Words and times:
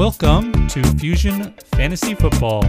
Welcome 0.00 0.66
to 0.68 0.82
Fusion 0.96 1.52
Fantasy 1.74 2.14
Football. 2.14 2.62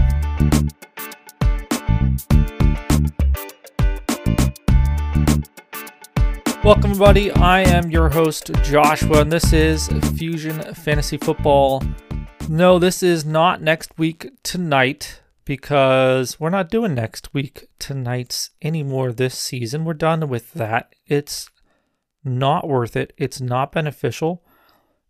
Welcome, 6.62 6.92
everybody. 6.92 7.32
I 7.32 7.62
am 7.62 7.90
your 7.90 8.10
host, 8.10 8.52
Joshua, 8.64 9.22
and 9.22 9.32
this 9.32 9.54
is 9.54 9.88
Fusion 10.18 10.62
Fantasy 10.74 11.16
Football. 11.16 11.82
No, 12.50 12.78
this 12.78 13.02
is 13.02 13.24
not 13.24 13.62
next 13.62 13.98
week 13.98 14.30
tonight 14.44 15.22
because 15.46 16.38
we're 16.38 16.50
not 16.50 16.70
doing 16.70 16.94
next 16.94 17.34
week 17.34 17.70
tonight's 17.80 18.50
anymore 18.62 19.14
this 19.14 19.38
season. 19.38 19.86
We're 19.86 19.94
done 19.94 20.28
with 20.28 20.52
that. 20.52 20.94
It's 21.08 21.50
not 22.26 22.68
worth 22.68 22.98
it, 22.98 23.14
it's 23.18 23.40
not 23.40 23.72
beneficial, 23.72 24.44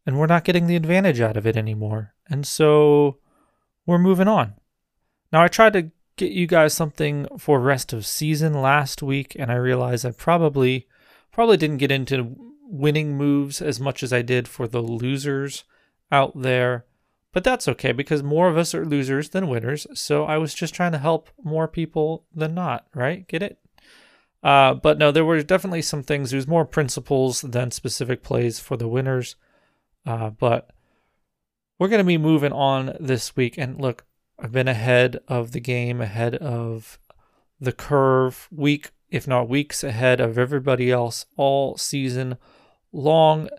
and 0.06 0.18
we're 0.18 0.28
not 0.28 0.44
getting 0.44 0.68
the 0.68 0.76
advantage 0.76 1.22
out 1.22 1.38
of 1.38 1.46
it 1.46 1.58
anymore. 1.58 2.14
And 2.30 2.46
so 2.46 3.18
we're 3.86 3.98
moving 3.98 4.28
on. 4.28 4.56
Now, 5.32 5.44
I 5.44 5.48
tried 5.48 5.74
to 5.74 5.92
get 6.18 6.32
you 6.32 6.48
guys 6.48 6.74
something 6.74 7.28
for 7.38 7.60
rest 7.60 7.94
of 7.94 8.06
season 8.06 8.54
last 8.62 9.02
week, 9.02 9.36
and 9.40 9.52
I 9.52 9.56
realized 9.56 10.06
I 10.06 10.12
probably 10.12 10.88
Probably 11.32 11.56
didn't 11.58 11.78
get 11.78 11.92
into 11.92 12.36
winning 12.64 13.16
moves 13.18 13.62
as 13.62 13.80
much 13.80 14.04
as 14.04 14.12
I 14.12 14.22
did 14.22 14.48
for 14.48 14.68
the 14.68 14.82
losers 14.82 15.64
out 16.12 16.40
there. 16.40 16.86
But 17.34 17.46
that's 17.46 17.70
okay 17.70 17.94
because 17.94 18.22
more 18.22 18.50
of 18.50 18.58
us 18.58 18.76
are 18.76 18.86
losers 18.86 19.30
than 19.30 19.48
winners. 19.48 19.88
So 19.94 20.26
I 20.26 20.38
was 20.38 20.54
just 20.54 20.74
trying 20.74 20.92
to 20.92 20.98
help 20.98 21.30
more 21.42 21.70
people 21.70 22.26
than 22.36 22.54
not, 22.54 22.88
right? 22.94 23.26
Get 23.30 23.42
it? 23.42 23.58
Uh, 24.44 24.74
but 24.74 24.98
no, 24.98 25.12
there 25.12 25.24
were 25.24 25.42
definitely 25.42 25.84
some 25.84 26.04
things. 26.04 26.32
There's 26.32 26.48
more 26.48 26.66
principles 26.66 27.42
than 27.42 27.72
specific 27.72 28.24
plays 28.24 28.60
for 28.60 28.76
the 28.76 28.90
winners. 28.90 29.38
Uh, 30.06 30.30
but 30.30 30.72
we're 31.80 31.88
going 31.88 32.00
to 32.00 32.04
be 32.04 32.18
moving 32.18 32.52
on 32.52 32.96
this 33.00 33.36
week. 33.36 33.58
And 33.58 33.80
look, 33.80 34.06
I've 34.40 34.52
been 34.52 34.68
ahead 34.68 35.20
of 35.28 35.52
the 35.52 35.60
game, 35.60 36.02
ahead 36.02 36.36
of 36.36 37.00
the 37.60 37.72
curve, 37.72 38.48
week 38.52 38.92
if 39.12 39.28
not 39.28 39.50
weeks 39.50 39.84
ahead 39.84 40.22
of 40.22 40.38
everybody 40.38 40.90
else 40.90 41.26
all 41.36 41.78
season 41.78 42.38
long. 42.94 43.50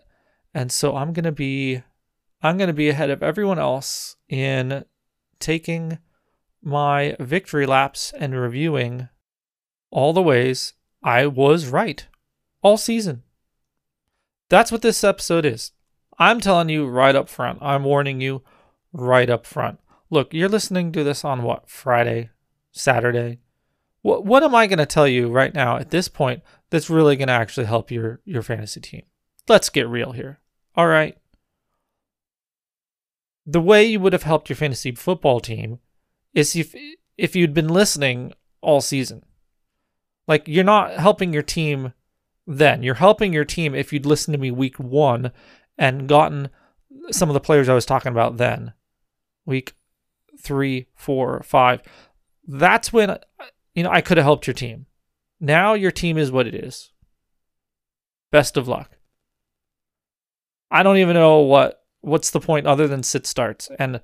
And 0.53 0.71
so 0.71 0.97
I'm 0.97 1.13
going 1.13 1.23
to 1.23 1.31
be 1.31 1.83
I'm 2.41 2.57
going 2.57 2.67
to 2.67 2.73
be 2.73 2.89
ahead 2.89 3.09
of 3.09 3.23
everyone 3.23 3.59
else 3.59 4.17
in 4.27 4.83
taking 5.39 5.99
my 6.61 7.15
victory 7.19 7.65
laps 7.65 8.11
and 8.19 8.35
reviewing 8.35 9.07
all 9.91 10.11
the 10.11 10.21
ways 10.21 10.73
I 11.01 11.27
was 11.27 11.67
right 11.67 12.05
all 12.61 12.77
season. 12.77 13.23
That's 14.49 14.71
what 14.71 14.81
this 14.81 15.03
episode 15.03 15.45
is. 15.45 15.71
I'm 16.19 16.39
telling 16.39 16.69
you 16.69 16.87
right 16.87 17.15
up 17.15 17.29
front. 17.29 17.59
I'm 17.61 17.83
warning 17.83 18.21
you 18.21 18.43
right 18.91 19.29
up 19.29 19.45
front. 19.45 19.79
Look, 20.09 20.33
you're 20.33 20.49
listening 20.49 20.91
to 20.91 21.03
this 21.03 21.25
on 21.25 21.43
what? 21.43 21.69
Friday, 21.69 22.29
Saturday, 22.71 23.39
what 24.03 24.25
what 24.25 24.43
am 24.43 24.53
I 24.53 24.67
going 24.67 24.79
to 24.79 24.85
tell 24.85 25.07
you 25.07 25.29
right 25.29 25.53
now 25.53 25.77
at 25.77 25.89
this 25.89 26.07
point 26.07 26.43
that's 26.69 26.89
really 26.89 27.15
going 27.15 27.29
to 27.29 27.33
actually 27.33 27.65
help 27.65 27.89
your 27.89 28.21
your 28.25 28.43
fantasy 28.43 28.79
team? 28.79 29.03
Let's 29.47 29.69
get 29.69 29.87
real 29.87 30.11
here. 30.11 30.39
All 30.75 30.87
right. 30.87 31.17
The 33.45 33.61
way 33.61 33.83
you 33.85 33.99
would 33.99 34.13
have 34.13 34.23
helped 34.23 34.49
your 34.49 34.55
fantasy 34.55 34.91
football 34.91 35.39
team 35.39 35.79
is 36.33 36.55
if 36.55 36.75
if 37.17 37.35
you'd 37.35 37.53
been 37.53 37.69
listening 37.69 38.33
all 38.61 38.81
season. 38.81 39.23
Like 40.27 40.47
you're 40.47 40.63
not 40.63 40.93
helping 40.93 41.33
your 41.33 41.43
team 41.43 41.93
then. 42.45 42.83
You're 42.83 42.95
helping 42.95 43.33
your 43.33 43.45
team 43.45 43.73
if 43.73 43.93
you'd 43.93 44.05
listened 44.05 44.33
to 44.33 44.39
me 44.39 44.51
week 44.51 44.77
1 44.79 45.31
and 45.77 46.07
gotten 46.07 46.49
some 47.11 47.29
of 47.29 47.33
the 47.33 47.39
players 47.39 47.69
I 47.69 47.73
was 47.73 47.85
talking 47.85 48.11
about 48.11 48.37
then. 48.37 48.73
Week 49.45 49.73
three, 50.39 50.87
four, 50.95 51.41
five. 51.43 51.81
That's 52.47 52.93
when 52.93 53.17
you 53.75 53.83
know, 53.83 53.91
I 53.91 54.01
could 54.01 54.17
have 54.17 54.25
helped 54.25 54.47
your 54.47 54.53
team. 54.53 54.85
Now 55.39 55.73
your 55.73 55.91
team 55.91 56.17
is 56.17 56.31
what 56.31 56.47
it 56.47 56.55
is. 56.55 56.91
Best 58.31 58.57
of 58.57 58.67
luck. 58.67 58.97
I 60.71 60.83
don't 60.83 60.97
even 60.97 61.13
know 61.13 61.39
what 61.39 61.83
what's 62.01 62.31
the 62.31 62.39
point 62.39 62.67
other 62.67 62.87
than 62.87 63.03
sit 63.03 63.25
starts. 63.25 63.69
And 63.79 64.01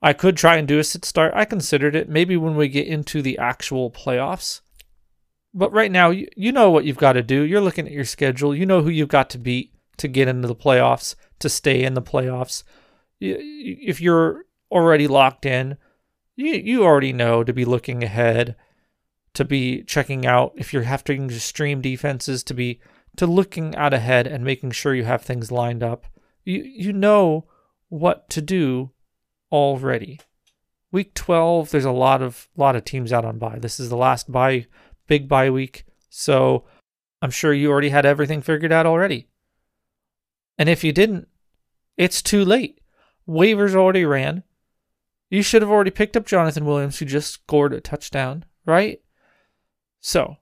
I 0.00 0.12
could 0.12 0.36
try 0.36 0.56
and 0.56 0.66
do 0.66 0.78
a 0.78 0.84
sit 0.84 1.04
start. 1.04 1.32
I 1.34 1.44
considered 1.44 1.94
it 1.94 2.08
maybe 2.08 2.36
when 2.36 2.56
we 2.56 2.68
get 2.68 2.86
into 2.86 3.22
the 3.22 3.38
actual 3.38 3.90
playoffs. 3.90 4.60
But 5.54 5.72
right 5.72 5.90
now, 5.90 6.10
you, 6.10 6.28
you 6.36 6.50
know 6.50 6.70
what 6.70 6.84
you've 6.84 6.96
got 6.96 7.12
to 7.12 7.22
do. 7.22 7.42
You're 7.42 7.60
looking 7.60 7.86
at 7.86 7.92
your 7.92 8.04
schedule. 8.04 8.54
You 8.54 8.66
know 8.66 8.82
who 8.82 8.90
you've 8.90 9.08
got 9.08 9.30
to 9.30 9.38
beat 9.38 9.74
to 9.98 10.08
get 10.08 10.28
into 10.28 10.48
the 10.48 10.56
playoffs, 10.56 11.14
to 11.38 11.48
stay 11.48 11.82
in 11.82 11.94
the 11.94 12.02
playoffs. 12.02 12.62
If 13.20 14.00
you're 14.00 14.46
already 14.70 15.06
locked 15.06 15.46
in, 15.46 15.76
you, 16.36 16.52
you 16.54 16.84
already 16.84 17.12
know 17.12 17.44
to 17.44 17.52
be 17.52 17.64
looking 17.64 18.02
ahead 18.02 18.56
to 19.34 19.44
be 19.44 19.82
checking 19.84 20.26
out 20.26 20.52
if 20.56 20.72
you're 20.72 20.82
having 20.82 21.28
to 21.28 21.40
stream 21.40 21.80
defenses 21.80 22.42
to 22.44 22.54
be 22.54 22.80
to 23.16 23.26
looking 23.26 23.74
out 23.76 23.94
ahead 23.94 24.26
and 24.26 24.44
making 24.44 24.70
sure 24.70 24.94
you 24.94 25.04
have 25.04 25.22
things 25.22 25.52
lined 25.52 25.82
up. 25.82 26.06
You 26.44 26.62
you 26.62 26.92
know 26.92 27.46
what 27.88 28.28
to 28.30 28.42
do 28.42 28.90
already. 29.50 30.20
Week 30.90 31.14
12, 31.14 31.70
there's 31.70 31.84
a 31.86 31.90
lot 31.90 32.20
of 32.22 32.48
lot 32.56 32.76
of 32.76 32.84
teams 32.84 33.12
out 33.12 33.24
on 33.24 33.38
bye. 33.38 33.58
This 33.58 33.80
is 33.80 33.88
the 33.88 33.96
last 33.96 34.30
bye 34.30 34.66
big 35.06 35.28
bye 35.28 35.50
week. 35.50 35.84
So 36.08 36.64
I'm 37.22 37.30
sure 37.30 37.52
you 37.52 37.70
already 37.70 37.90
had 37.90 38.06
everything 38.06 38.42
figured 38.42 38.72
out 38.72 38.86
already. 38.86 39.28
And 40.62 40.68
if 40.68 40.84
you 40.84 40.92
didn't, 40.92 41.26
it's 41.96 42.22
too 42.22 42.44
late. 42.44 42.80
Waivers 43.28 43.74
already 43.74 44.04
ran. 44.04 44.44
You 45.28 45.42
should 45.42 45.60
have 45.60 45.72
already 45.72 45.90
picked 45.90 46.16
up 46.16 46.24
Jonathan 46.24 46.64
Williams, 46.64 47.00
who 47.00 47.04
just 47.04 47.32
scored 47.32 47.72
a 47.72 47.80
touchdown, 47.80 48.44
right? 48.64 49.00
So, 49.98 50.36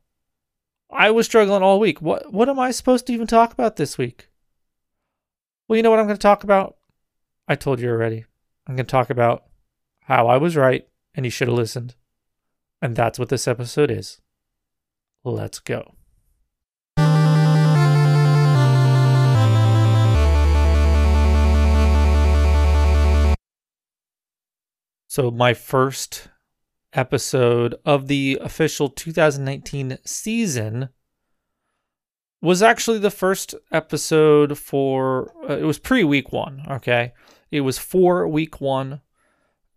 I 0.90 1.10
was 1.10 1.24
struggling 1.24 1.62
all 1.62 1.80
week. 1.80 2.02
What 2.02 2.34
what 2.34 2.50
am 2.50 2.58
I 2.58 2.70
supposed 2.70 3.06
to 3.06 3.14
even 3.14 3.26
talk 3.26 3.50
about 3.54 3.76
this 3.76 3.96
week? 3.96 4.28
Well, 5.66 5.78
you 5.78 5.82
know 5.82 5.88
what 5.88 6.00
I'm 6.00 6.06
going 6.06 6.18
to 6.18 6.22
talk 6.22 6.44
about? 6.44 6.76
I 7.48 7.54
told 7.54 7.80
you 7.80 7.88
already. 7.88 8.26
I'm 8.66 8.76
going 8.76 8.84
to 8.84 8.90
talk 8.90 9.08
about 9.08 9.44
how 10.00 10.28
I 10.28 10.36
was 10.36 10.54
right 10.54 10.86
and 11.14 11.24
you 11.24 11.30
should 11.30 11.48
have 11.48 11.56
listened. 11.56 11.94
And 12.82 12.94
that's 12.94 13.18
what 13.18 13.30
this 13.30 13.48
episode 13.48 13.90
is. 13.90 14.20
Let's 15.24 15.60
go. 15.60 15.94
So, 25.10 25.32
my 25.32 25.54
first 25.54 26.28
episode 26.92 27.74
of 27.84 28.06
the 28.06 28.38
official 28.40 28.88
2019 28.88 29.98
season 30.04 30.90
was 32.40 32.62
actually 32.62 33.00
the 33.00 33.10
first 33.10 33.56
episode 33.72 34.56
for 34.56 35.34
uh, 35.50 35.56
it 35.56 35.64
was 35.64 35.80
pre 35.80 36.04
week 36.04 36.32
1, 36.32 36.62
okay? 36.70 37.12
It 37.50 37.62
was 37.62 37.76
for 37.76 38.28
week 38.28 38.60
1. 38.60 39.00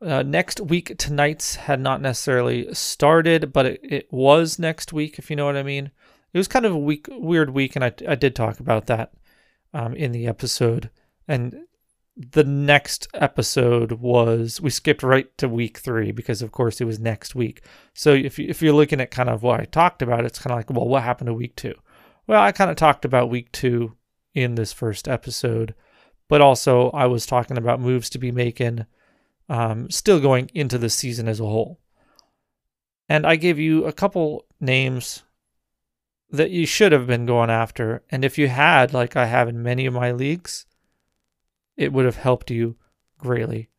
Uh, 0.03 0.21
next 0.21 0.59
week 0.59 0.95
tonight's 0.99 1.55
had 1.55 1.79
not 1.79 2.00
necessarily 2.00 2.71
started, 2.71 3.51
but 3.51 3.65
it, 3.65 3.79
it 3.81 4.13
was 4.13 4.59
next 4.59 4.94
week 4.94 5.17
if 5.17 5.31
you 5.31 5.35
know 5.35 5.47
what 5.47 5.57
I 5.57 5.63
mean. 5.63 5.89
It 6.31 6.38
was 6.38 6.47
kind 6.47 6.63
of 6.63 6.73
a 6.73 6.77
week 6.77 7.07
weird 7.09 7.50
week 7.50 7.75
and 7.75 7.83
I 7.83 7.91
I 8.07 8.13
did 8.13 8.35
talk 8.35 8.59
about 8.59 8.85
that 8.85 9.13
um, 9.73 9.95
in 9.95 10.11
the 10.11 10.27
episode 10.27 10.91
and 11.27 11.63
the 12.16 12.44
next 12.44 13.07
episode 13.16 13.94
was 13.94 14.62
we 14.62 14.69
skipped 14.69 15.01
right 15.01 15.35
to 15.38 15.50
week 15.50 15.79
three 15.79 16.12
because 16.12 16.41
of 16.41 16.51
course 16.51 16.79
it 16.79 16.85
was 16.85 17.00
next 17.00 17.34
week. 17.34 17.63
So 17.94 18.13
if, 18.13 18.38
you, 18.38 18.48
if 18.50 18.62
you're 18.62 18.74
looking 18.74 19.01
at 19.01 19.10
kind 19.10 19.30
of 19.30 19.42
what 19.42 19.60
i 19.60 19.65
talked 19.65 20.01
about 20.01 20.25
it's 20.25 20.39
kind 20.39 20.51
of 20.51 20.57
like 20.57 20.69
well 20.69 20.88
what 20.88 21.04
happened 21.04 21.27
to 21.27 21.33
week 21.33 21.56
two? 21.56 21.74
Well 22.27 22.42
i 22.42 22.51
kind 22.51 22.69
of 22.69 22.77
talked 22.77 23.04
about 23.04 23.30
week 23.30 23.51
two 23.51 23.95
in 24.33 24.56
this 24.56 24.71
first 24.71 25.07
episode 25.07 25.74
but 26.27 26.42
also 26.42 26.89
i 26.92 27.06
was 27.07 27.25
talking 27.25 27.57
about 27.57 27.80
moves 27.80 28.10
to 28.12 28.19
be 28.19 28.31
making 28.31 28.86
um, 29.50 29.89
still 29.89 30.19
going 30.19 30.50
into 30.54 30.77
the 30.77 30.89
season 30.89 31.27
as 31.27 31.39
a 31.39 31.45
whole. 31.45 31.80
And 33.10 33.25
i 33.25 33.36
gave 33.38 33.57
you 33.57 33.86
a 33.86 33.94
couple 33.94 34.45
names 34.60 35.24
that 36.30 36.51
you 36.51 36.65
should 36.65 36.92
have 36.92 37.06
been 37.06 37.25
going 37.25 37.50
after. 37.50 38.04
And 38.10 38.24
if 38.24 38.38
you 38.38 38.50
had 38.50 38.94
like 38.94 39.15
i 39.15 39.25
have 39.25 39.48
in 39.48 39.63
many 39.63 39.88
of 39.88 39.95
my 39.95 40.12
leagues 40.12 40.68
it 41.78 41.92
would 41.92 42.06
have 42.06 42.18
helped 42.18 42.52
you 42.52 42.75
greatly. 43.18 43.70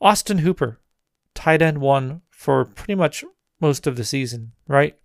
Austin 0.00 0.38
Hooper, 0.38 0.80
tight 1.34 1.62
end 1.62 1.78
one 1.78 2.22
for 2.30 2.64
pretty 2.64 2.94
much 2.94 3.24
most 3.60 3.86
of 3.86 3.96
the 3.96 4.04
season, 4.04 4.52
right? 4.66 4.98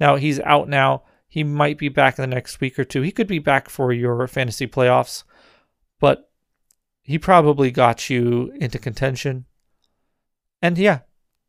Now 0.00 0.16
he's 0.16 0.40
out 0.40 0.68
now. 0.68 1.04
He 1.28 1.44
might 1.44 1.76
be 1.76 1.90
back 1.90 2.18
in 2.18 2.22
the 2.22 2.34
next 2.34 2.60
week 2.60 2.78
or 2.78 2.84
two. 2.84 3.02
He 3.02 3.12
could 3.12 3.26
be 3.26 3.38
back 3.38 3.68
for 3.68 3.92
your 3.92 4.26
fantasy 4.26 4.66
playoffs, 4.66 5.24
but 6.00 6.30
he 7.02 7.18
probably 7.18 7.70
got 7.70 8.08
you 8.08 8.52
into 8.56 8.78
contention. 8.78 9.44
And 10.62 10.78
yeah, 10.78 11.00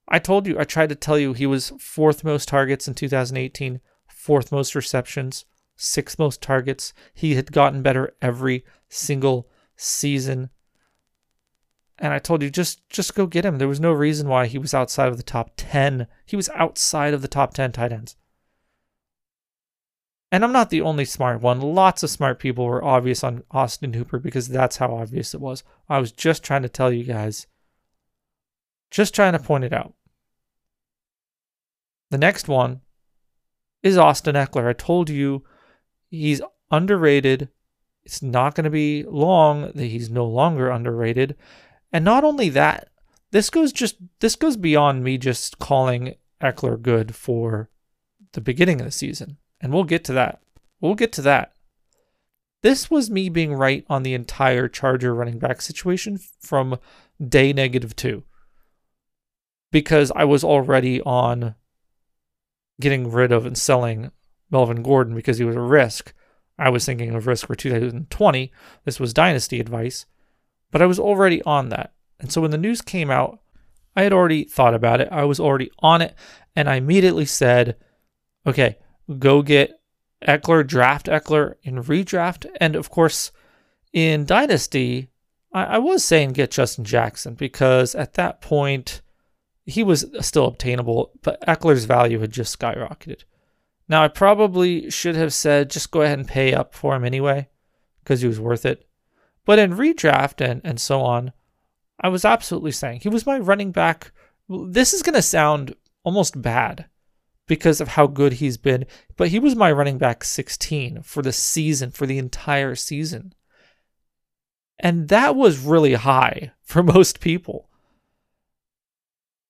I 0.08 0.20
told 0.20 0.48
you, 0.48 0.60
I 0.60 0.64
tried 0.64 0.90
to 0.90 0.96
tell 0.96 1.18
you 1.18 1.34
he 1.34 1.46
was 1.46 1.72
fourth 1.80 2.24
most 2.24 2.50
targets 2.50 2.88
in 2.88 2.96
2018, 2.96 3.80
fourth 4.08 4.52
most 4.52 4.76
receptions, 4.76 5.46
sixth 5.78 6.20
most 6.20 6.42
targets. 6.42 6.94
He 7.14 7.36
had 7.36 7.52
gotten 7.52 7.82
better 7.82 8.14
every 8.22 8.66
single 8.90 9.50
season. 9.80 10.50
And 11.98 12.14
I 12.14 12.20
told 12.20 12.42
you 12.42 12.50
just 12.50 12.88
just 12.90 13.16
go 13.16 13.26
get 13.26 13.46
him. 13.46 13.58
There 13.58 13.68
was 13.68 13.80
no 13.80 13.92
reason 13.92 14.28
why 14.28 14.48
he 14.48 14.58
was 14.58 14.74
outside 14.74 15.10
of 15.10 15.18
the 15.18 15.24
top 15.24 15.52
10. 15.58 16.08
He 16.26 16.36
was 16.36 16.50
outside 16.50 17.14
of 17.14 17.22
the 17.22 17.28
top 17.28 17.54
10 17.54 17.72
tight 17.72 17.92
ends. 17.92 18.16
And 20.32 20.44
I'm 20.44 20.52
not 20.52 20.70
the 20.70 20.82
only 20.82 21.06
smart 21.06 21.42
one. 21.42 21.60
Lots 21.60 22.04
of 22.04 22.10
smart 22.10 22.40
people 22.40 22.66
were 22.66 22.84
obvious 22.84 23.24
on 23.24 23.44
Austin 23.50 23.94
Hooper 23.94 24.20
because 24.20 24.48
that's 24.48 24.78
how 24.78 24.94
obvious 24.94 25.34
it 25.34 25.42
was. 25.42 25.64
I 25.90 26.00
was 26.00 26.12
just 26.12 26.44
trying 26.44 26.62
to 26.62 26.70
tell 26.70 26.92
you 26.94 27.04
guys, 27.04 27.48
just 28.92 29.16
trying 29.16 29.34
to 29.34 29.40
point 29.40 29.64
it 29.64 29.74
out. 29.74 29.94
The 32.12 32.18
next 32.20 32.48
one 32.48 32.82
is 33.82 33.98
Austin 33.98 34.36
Ekeler. 34.36 34.68
I 34.68 34.74
told 34.74 35.10
you 35.10 35.44
he's 36.10 36.42
underrated. 36.70 37.50
It's 38.04 38.22
not 38.22 38.56
going 38.56 38.64
to 38.66 38.70
be 38.70 39.04
long 39.04 39.72
that 39.74 39.86
he's 39.86 40.10
no 40.10 40.26
longer 40.26 40.70
underrated. 40.70 41.36
And 41.92 42.06
not 42.06 42.24
only 42.24 42.50
that, 42.50 42.90
this 43.32 43.50
goes 43.50 43.72
just 43.72 43.98
this 44.20 44.36
goes 44.36 44.58
beyond 44.58 45.04
me 45.04 45.18
just 45.18 45.60
calling 45.60 46.16
Ekeler 46.42 46.82
good 46.82 47.16
for 47.16 47.70
the 48.34 48.42
beginning 48.42 48.80
of 48.82 48.86
the 48.86 48.92
season. 48.92 49.38
And 49.62 49.74
we'll 49.74 49.84
get 49.84 50.04
to 50.06 50.14
that. 50.14 50.42
We'll 50.82 50.96
get 50.96 51.12
to 51.14 51.22
that. 51.24 51.54
This 52.62 52.92
was 52.92 53.10
me 53.10 53.30
being 53.30 53.54
right 53.54 53.86
on 53.90 54.04
the 54.04 54.14
entire 54.14 54.68
Charger 54.68 55.14
running 55.14 55.40
back 55.40 55.62
situation 55.62 56.20
from 56.42 56.78
day 57.26 57.54
negative 57.54 57.96
two. 57.96 58.24
Because 59.72 60.12
I 60.16 60.26
was 60.26 60.44
already 60.44 61.00
on 61.02 61.56
getting 62.82 63.12
rid 63.12 63.32
of 63.32 63.46
and 63.46 63.58
selling 63.58 64.12
Melvin 64.50 64.82
Gordon 64.82 65.16
because 65.16 65.38
he 65.38 65.44
was 65.44 65.56
a 65.56 65.62
risk. 65.62 66.14
I 66.60 66.70
was 66.70 66.86
thinking 66.86 67.16
of 67.16 67.26
risk 67.26 67.48
for 67.48 67.56
2020. 67.56 68.52
This 68.86 69.00
was 69.00 69.14
dynasty 69.14 69.60
advice. 69.60 70.06
But 70.72 70.82
I 70.82 70.86
was 70.86 71.00
already 71.00 71.42
on 71.44 71.70
that. 71.70 71.94
And 72.20 72.32
so 72.32 72.42
when 72.42 72.52
the 72.52 72.58
news 72.58 72.82
came 72.82 73.10
out, 73.10 73.40
I 73.96 74.04
had 74.04 74.14
already 74.14 74.44
thought 74.44 74.74
about 74.74 75.02
it. 75.02 75.08
I 75.12 75.24
was 75.24 75.40
already 75.40 75.72
on 75.80 76.02
it. 76.02 76.16
And 76.56 76.70
I 76.70 76.76
immediately 76.76 77.26
said, 77.26 77.78
okay, 78.46 78.78
go 79.18 79.42
get 79.42 79.80
Ekeler, 80.28 80.68
draft 80.68 81.08
Ekeler 81.08 81.56
in 81.64 81.84
redraft. 81.84 82.46
And 82.60 82.76
of 82.76 82.90
course, 82.90 83.32
in 83.94 84.26
Dynasty, 84.26 85.10
I, 85.54 85.64
I 85.64 85.78
was 85.78 86.04
saying 86.04 86.34
get 86.34 86.52
Justin 86.52 86.84
Jackson 86.84 87.34
because 87.34 87.96
at 87.96 88.14
that 88.14 88.42
point, 88.42 89.02
he 89.66 89.84
was 89.84 90.06
still 90.22 90.46
obtainable, 90.46 91.12
but 91.22 91.42
Ekeler's 91.48 91.86
value 91.86 92.20
had 92.20 92.32
just 92.32 92.58
skyrocketed. 92.58 93.24
Now, 93.90 94.04
I 94.04 94.08
probably 94.08 94.92
should 94.92 95.16
have 95.16 95.34
said 95.34 95.72
just 95.72 95.90
go 95.90 96.04
ahead 96.04 96.20
and 96.20 96.28
pay 96.28 96.54
up 96.54 96.76
for 96.76 96.96
him 96.96 97.04
anyway 97.04 97.50
because 98.04 98.22
he 98.22 98.28
was 98.28 98.40
worth 98.40 98.66
it. 98.66 98.88
But 99.46 99.58
in 99.58 99.74
redraft 99.74 100.48
and, 100.48 100.62
and 100.64 100.80
so 100.80 101.02
on, 101.02 101.34
I 102.00 102.10
was 102.10 102.24
absolutely 102.24 102.72
saying 102.72 103.00
he 103.00 103.10
was 103.10 103.26
my 103.26 103.40
running 103.40 103.72
back. 103.72 104.12
This 104.48 104.94
is 104.94 105.02
going 105.02 105.16
to 105.16 105.24
sound 105.24 105.76
almost 106.04 106.40
bad 106.40 106.86
because 107.48 107.82
of 107.82 107.90
how 107.90 108.06
good 108.06 108.34
he's 108.34 108.58
been. 108.58 108.86
But 109.18 109.30
he 109.30 109.40
was 109.40 109.56
my 109.56 109.72
running 109.72 109.98
back 109.98 110.24
16 110.24 111.02
for 111.02 111.24
the 111.24 111.34
season, 111.34 111.90
for 111.90 112.06
the 112.06 112.20
entire 112.20 112.76
season. 112.76 113.34
And 114.78 115.10
that 115.10 115.36
was 115.36 115.60
really 115.60 115.96
high 115.96 116.52
for 116.62 116.84
most 116.96 117.20
people. 117.20 117.70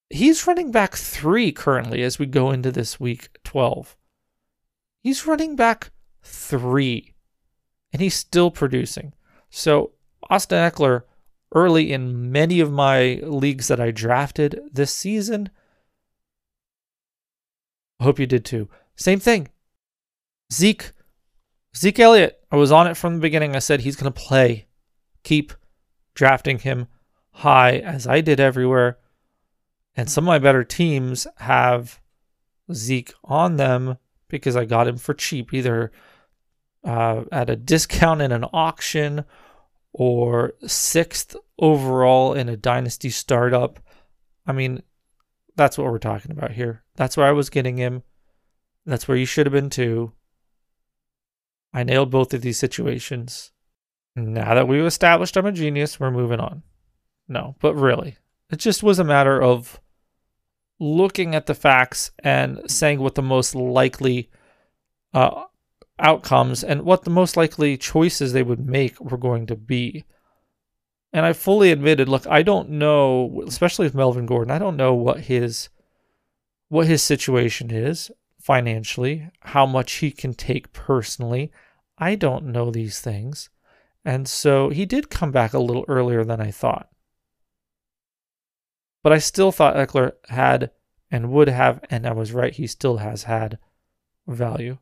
He's 0.08 0.46
running 0.46 0.72
back 0.72 0.96
three 0.96 1.52
currently 1.52 2.02
as 2.02 2.18
we 2.18 2.26
go 2.26 2.50
into 2.50 2.72
this 2.72 2.98
week 2.98 3.28
12. 3.44 3.96
He's 5.00 5.26
running 5.26 5.56
back 5.56 5.90
three, 6.22 7.14
and 7.92 8.02
he's 8.02 8.14
still 8.14 8.50
producing. 8.50 9.14
So, 9.48 9.92
Austin 10.28 10.58
Ekeler, 10.58 11.02
early 11.52 11.92
in 11.92 12.30
many 12.30 12.60
of 12.60 12.70
my 12.70 13.20
leagues 13.22 13.68
that 13.68 13.80
I 13.80 13.90
drafted 13.90 14.60
this 14.72 14.94
season, 14.94 15.50
I 17.98 18.04
hope 18.04 18.18
you 18.18 18.26
did 18.26 18.44
too. 18.44 18.68
Same 18.96 19.20
thing. 19.20 19.48
Zeke. 20.52 20.92
Zeke 21.76 22.00
Elliott. 22.00 22.40
I 22.50 22.56
was 22.56 22.72
on 22.72 22.86
it 22.86 22.96
from 22.96 23.14
the 23.14 23.20
beginning. 23.20 23.54
I 23.54 23.60
said 23.60 23.80
he's 23.80 23.96
going 23.96 24.12
to 24.12 24.20
play. 24.20 24.66
Keep 25.22 25.52
drafting 26.14 26.58
him 26.58 26.88
high 27.32 27.78
as 27.78 28.06
I 28.06 28.20
did 28.20 28.40
everywhere. 28.40 28.98
And 29.96 30.10
some 30.10 30.24
of 30.24 30.28
my 30.28 30.38
better 30.38 30.64
teams 30.64 31.26
have 31.38 32.00
Zeke 32.72 33.12
on 33.24 33.56
them 33.56 33.98
because 34.30 34.56
I 34.56 34.64
got 34.64 34.88
him 34.88 34.96
for 34.96 35.14
cheap, 35.14 35.52
either 35.52 35.92
uh, 36.84 37.24
at 37.30 37.50
a 37.50 37.56
discount 37.56 38.22
in 38.22 38.32
an 38.32 38.44
auction 38.52 39.24
or 39.92 40.54
sixth 40.66 41.36
overall 41.58 42.34
in 42.34 42.48
a 42.48 42.56
dynasty 42.56 43.10
startup. 43.10 43.80
I 44.46 44.52
mean, 44.52 44.82
that's 45.56 45.76
what 45.76 45.86
we're 45.90 45.98
talking 45.98 46.30
about 46.30 46.52
here. 46.52 46.84
That's 46.96 47.16
where 47.16 47.26
I 47.26 47.32
was 47.32 47.50
getting 47.50 47.76
him. 47.76 48.02
That's 48.86 49.06
where 49.06 49.16
you 49.16 49.26
should 49.26 49.46
have 49.46 49.52
been 49.52 49.70
too. 49.70 50.12
I 51.72 51.84
nailed 51.84 52.10
both 52.10 52.34
of 52.34 52.42
these 52.42 52.58
situations. 52.58 53.52
Now 54.16 54.54
that 54.54 54.66
we've 54.66 54.84
established 54.84 55.36
I'm 55.36 55.46
a 55.46 55.52
genius, 55.52 56.00
we're 56.00 56.10
moving 56.10 56.40
on. 56.40 56.62
No, 57.28 57.54
but 57.60 57.74
really, 57.74 58.16
it 58.50 58.56
just 58.56 58.82
was 58.82 58.98
a 58.98 59.04
matter 59.04 59.40
of 59.40 59.80
looking 60.80 61.34
at 61.34 61.46
the 61.46 61.54
facts 61.54 62.10
and 62.20 62.68
saying 62.68 62.98
what 62.98 63.14
the 63.14 63.22
most 63.22 63.54
likely 63.54 64.30
uh, 65.14 65.44
outcomes 65.98 66.64
and 66.64 66.82
what 66.82 67.04
the 67.04 67.10
most 67.10 67.36
likely 67.36 67.76
choices 67.76 68.32
they 68.32 68.42
would 68.42 68.66
make 68.66 68.98
were 69.00 69.18
going 69.18 69.46
to 69.46 69.56
be. 69.56 70.04
And 71.12 71.26
I 71.26 71.34
fully 71.34 71.70
admitted, 71.70 72.08
look, 72.08 72.26
I 72.26 72.42
don't 72.42 72.70
know, 72.70 73.42
especially 73.46 73.86
with 73.86 73.94
Melvin 73.94 74.26
Gordon, 74.26 74.50
I 74.50 74.58
don't 74.58 74.76
know 74.76 74.94
what 74.94 75.20
his 75.20 75.68
what 76.68 76.86
his 76.86 77.02
situation 77.02 77.70
is 77.72 78.12
financially, 78.40 79.28
how 79.40 79.66
much 79.66 79.94
he 79.94 80.10
can 80.12 80.34
take 80.34 80.72
personally. 80.72 81.52
I 81.98 82.14
don't 82.14 82.46
know 82.46 82.70
these 82.70 83.00
things. 83.00 83.50
And 84.04 84.28
so 84.28 84.70
he 84.70 84.86
did 84.86 85.10
come 85.10 85.32
back 85.32 85.52
a 85.52 85.58
little 85.58 85.84
earlier 85.88 86.24
than 86.24 86.40
I 86.40 86.50
thought. 86.50 86.89
But 89.02 89.12
I 89.12 89.18
still 89.18 89.52
thought 89.52 89.76
Ekeler 89.76 90.12
had 90.28 90.70
and 91.10 91.30
would 91.30 91.48
have, 91.48 91.80
and 91.90 92.06
I 92.06 92.12
was 92.12 92.32
right, 92.32 92.52
he 92.52 92.66
still 92.66 92.98
has 92.98 93.24
had 93.24 93.58
value. 94.26 94.78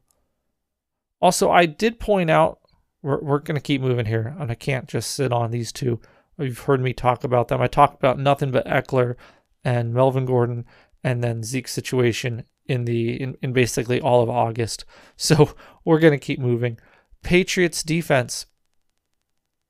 Also, 1.21 1.51
I 1.51 1.67
did 1.67 1.99
point 1.99 2.31
out, 2.31 2.61
we're, 3.03 3.21
we're 3.21 3.39
going 3.39 3.55
to 3.55 3.61
keep 3.61 3.81
moving 3.81 4.07
here, 4.07 4.37
and 4.39 4.51
I 4.51 4.55
can't 4.55 4.89
just 4.89 5.13
sit 5.13 5.33
on 5.33 5.51
these 5.51 5.73
two. 5.73 6.01
You've 6.39 6.61
heard 6.61 6.81
me 6.81 6.93
talk 6.93 7.25
about 7.25 7.49
them. 7.49 7.61
I 7.61 7.67
talked 7.67 7.95
about 7.95 8.19
nothing 8.19 8.51
but 8.51 8.67
Ekeler 8.67 9.17
and 9.65 9.95
Melvin 9.95 10.27
Gordon 10.27 10.65
and 11.03 11.23
then 11.23 11.43
Zeke's 11.43 11.73
situation 11.73 12.45
in 12.67 12.85
the 12.85 13.21
in, 13.21 13.37
in 13.43 13.53
basically 13.53 14.01
all 14.01 14.23
of 14.23 14.31
August. 14.31 14.85
So 15.21 15.55
we're 15.85 15.99
gonna 15.99 16.19
keep 16.19 16.39
moving. 16.39 16.79
Patriots 17.25 17.83
defense. 17.83 18.47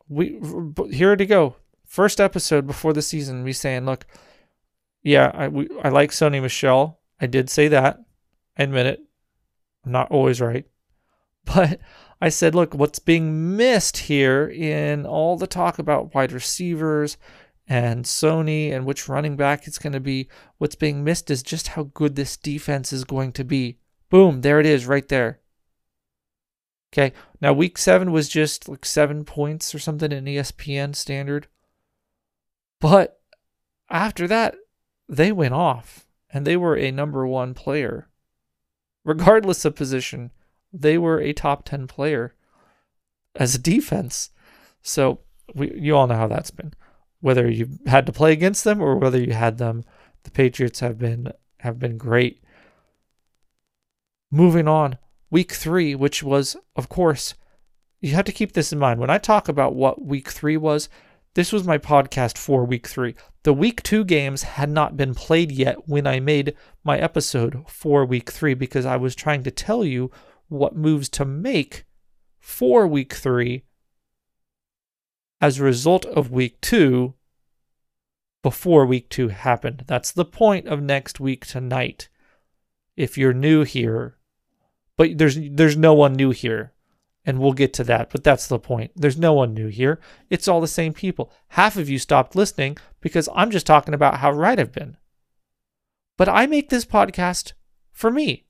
We 0.09 0.39
here 0.91 1.17
to 1.17 1.25
go. 1.25 1.57
First 1.87 2.21
episode 2.21 2.67
before 2.67 2.93
the 2.93 3.01
season, 3.01 3.45
we 3.45 3.55
saying, 3.55 3.87
look, 3.87 4.05
yeah, 5.03 5.31
I 5.35 5.49
we, 5.49 5.69
I 5.83 5.89
like 5.89 6.11
Sony 6.11 6.43
Michel. 6.43 7.01
I 7.21 7.27
did 7.27 7.51
say 7.51 7.69
that. 7.69 7.99
I 8.57 8.65
admit 8.65 8.87
it. 8.87 9.01
I'm 9.85 9.93
not 9.93 10.11
always 10.11 10.41
right, 10.41 10.67
but 11.45 11.81
I 12.21 12.29
said, 12.29 12.55
look, 12.55 12.75
what's 12.75 12.99
being 12.99 13.57
missed 13.57 13.97
here 13.97 14.49
in 14.49 15.07
all 15.07 15.37
the 15.37 15.47
talk 15.47 15.79
about 15.79 16.15
wide 16.15 16.33
receivers 16.33 17.17
and 17.69 18.05
Sony 18.05 18.73
and 18.73 18.87
which 18.87 19.09
running 19.09 19.37
back 19.37 19.67
it's 19.67 19.79
going 19.79 19.93
to 19.93 20.01
be, 20.01 20.29
what's 20.57 20.75
being 20.75 21.05
missed 21.05 21.31
is 21.31 21.43
just 21.43 21.69
how 21.69 21.85
good 21.85 22.17
this 22.17 22.37
defense 22.37 22.93
is 22.93 23.05
going 23.05 23.33
to 23.33 23.45
be. 23.45 23.79
Boom, 24.11 24.41
there 24.41 24.59
it 24.59 24.67
is 24.67 24.87
right 24.87 25.07
there. 25.09 25.41
Okay, 26.93 27.13
now 27.41 27.53
week 27.53 27.77
seven 27.77 28.11
was 28.11 28.29
just 28.29 28.69
like 28.69 28.85
seven 28.87 29.25
points 29.25 29.75
or 29.75 29.79
something 29.79 30.11
in 30.11 30.25
ESPN 30.25 30.97
standard. 30.97 31.47
But 32.81 33.21
after 33.91 34.27
that, 34.29 34.57
they 35.09 35.33
went 35.33 35.55
off 35.55 36.07
and 36.33 36.47
they 36.47 36.57
were 36.57 36.77
a 36.77 36.91
number 36.91 37.27
one 37.27 37.55
player. 37.55 38.09
Regardless 39.05 39.65
of 39.65 39.75
position, 39.75 40.31
they 40.73 40.99
were 40.99 41.21
a 41.21 41.33
top 41.33 41.65
10 41.65 41.87
player 41.87 42.35
as 43.35 43.55
a 43.55 43.59
defense. 43.59 44.31
So 44.83 45.21
we, 45.55 45.73
you 45.75 45.97
all 45.97 46.07
know 46.07 46.17
how 46.17 46.29
that's 46.29 46.51
been. 46.51 46.75
Whether 47.21 47.51
you 47.51 47.79
had 47.87 48.07
to 48.07 48.13
play 48.13 48.33
against 48.33 48.65
them 48.65 48.81
or 48.81 48.97
whether 48.97 49.21
you 49.21 49.33
had 49.33 49.59
them, 49.59 49.85
the 50.25 50.31
Patriots 50.31 50.81
have 50.81 50.99
been 50.99 51.33
have 51.61 51.79
been 51.79 51.99
great. 51.99 52.43
Moving 54.31 54.69
on, 54.69 54.99
week 55.31 55.53
three, 55.53 55.95
which 55.95 56.23
was, 56.23 56.57
of 56.77 56.89
course, 56.89 57.35
you 58.01 58.15
have 58.15 58.27
to 58.27 58.33
keep 58.33 58.53
this 58.53 58.73
in 58.73 58.79
mind. 58.79 59.01
When 59.01 59.11
I 59.11 59.19
talk 59.19 59.49
about 59.49 59.75
what 59.75 60.05
week 60.05 60.29
three 60.29 60.57
was, 60.57 60.89
this 61.39 61.53
was 61.53 61.63
my 61.63 61.79
podcast 61.79 62.37
for 62.37 62.65
week 62.65 62.89
three. 62.89 63.15
The 63.45 63.55
week 63.55 63.85
two 63.85 64.05
games 64.05 64.43
had 64.43 64.69
not 64.69 64.97
been 64.97 65.15
played 65.15 65.53
yet 65.53 65.89
when 65.89 66.05
I 66.05 66.19
made 66.19 66.57
my 66.83 66.99
episode 66.99 67.63
for 67.69 68.05
week 68.05 68.33
three 68.33 68.55
because 68.55 68.85
I 68.85 68.97
was 68.97 69.15
trying 69.15 69.45
to 69.45 69.53
tell 69.53 69.85
you 69.85 70.11
what 70.49 70.75
moves 70.75 71.09
to 71.11 71.25
make 71.25 71.85
for 72.41 72.89
week 72.89 73.15
three 73.15 73.63
as 75.41 75.61
a 75.61 75.63
result 75.63 76.05
of 76.07 76.33
week 76.33 76.61
two 76.61 77.15
before 78.43 78.85
week 78.85 79.09
two 79.09 79.29
happened. 79.29 79.85
That's 79.87 80.11
the 80.11 80.25
point 80.25 80.67
of 80.67 80.83
next 80.83 81.21
week 81.21 81.47
tonight. 81.47 82.09
If 82.97 83.17
you're 83.17 83.33
new 83.33 83.63
here, 83.63 84.17
but 84.97 85.17
there's 85.17 85.39
there's 85.53 85.77
no 85.77 85.95
one 85.95 86.15
new 86.15 86.33
here, 86.33 86.73
and 87.29 87.39
we'll 87.39 87.53
get 87.53 87.75
to 87.75 87.85
that. 87.85 88.09
But 88.11 88.25
that's 88.25 88.47
the 88.47 88.59
point. 88.59 88.91
There's 88.97 89.19
no 89.19 89.35
one 89.35 89.53
new 89.53 89.69
here. 89.69 90.01
It's 90.31 90.49
all 90.49 90.63
the 90.63 90.67
same 90.67 90.95
people. 90.95 91.31
Half 91.49 91.77
of 91.77 91.87
you 91.87 91.99
stopped 91.99 92.35
listening 92.35 92.79
because 93.03 93.29
I'm 93.35 93.51
just 93.51 93.67
talking 93.67 93.93
about 93.93 94.17
how 94.17 94.33
right 94.33 94.59
I've 94.59 94.73
been. 94.73 94.97
But 96.17 96.31
I 96.31 96.47
make 96.47 96.71
this 96.71 96.87
podcast 96.87 97.53
for 97.93 98.11
me. 98.11 98.47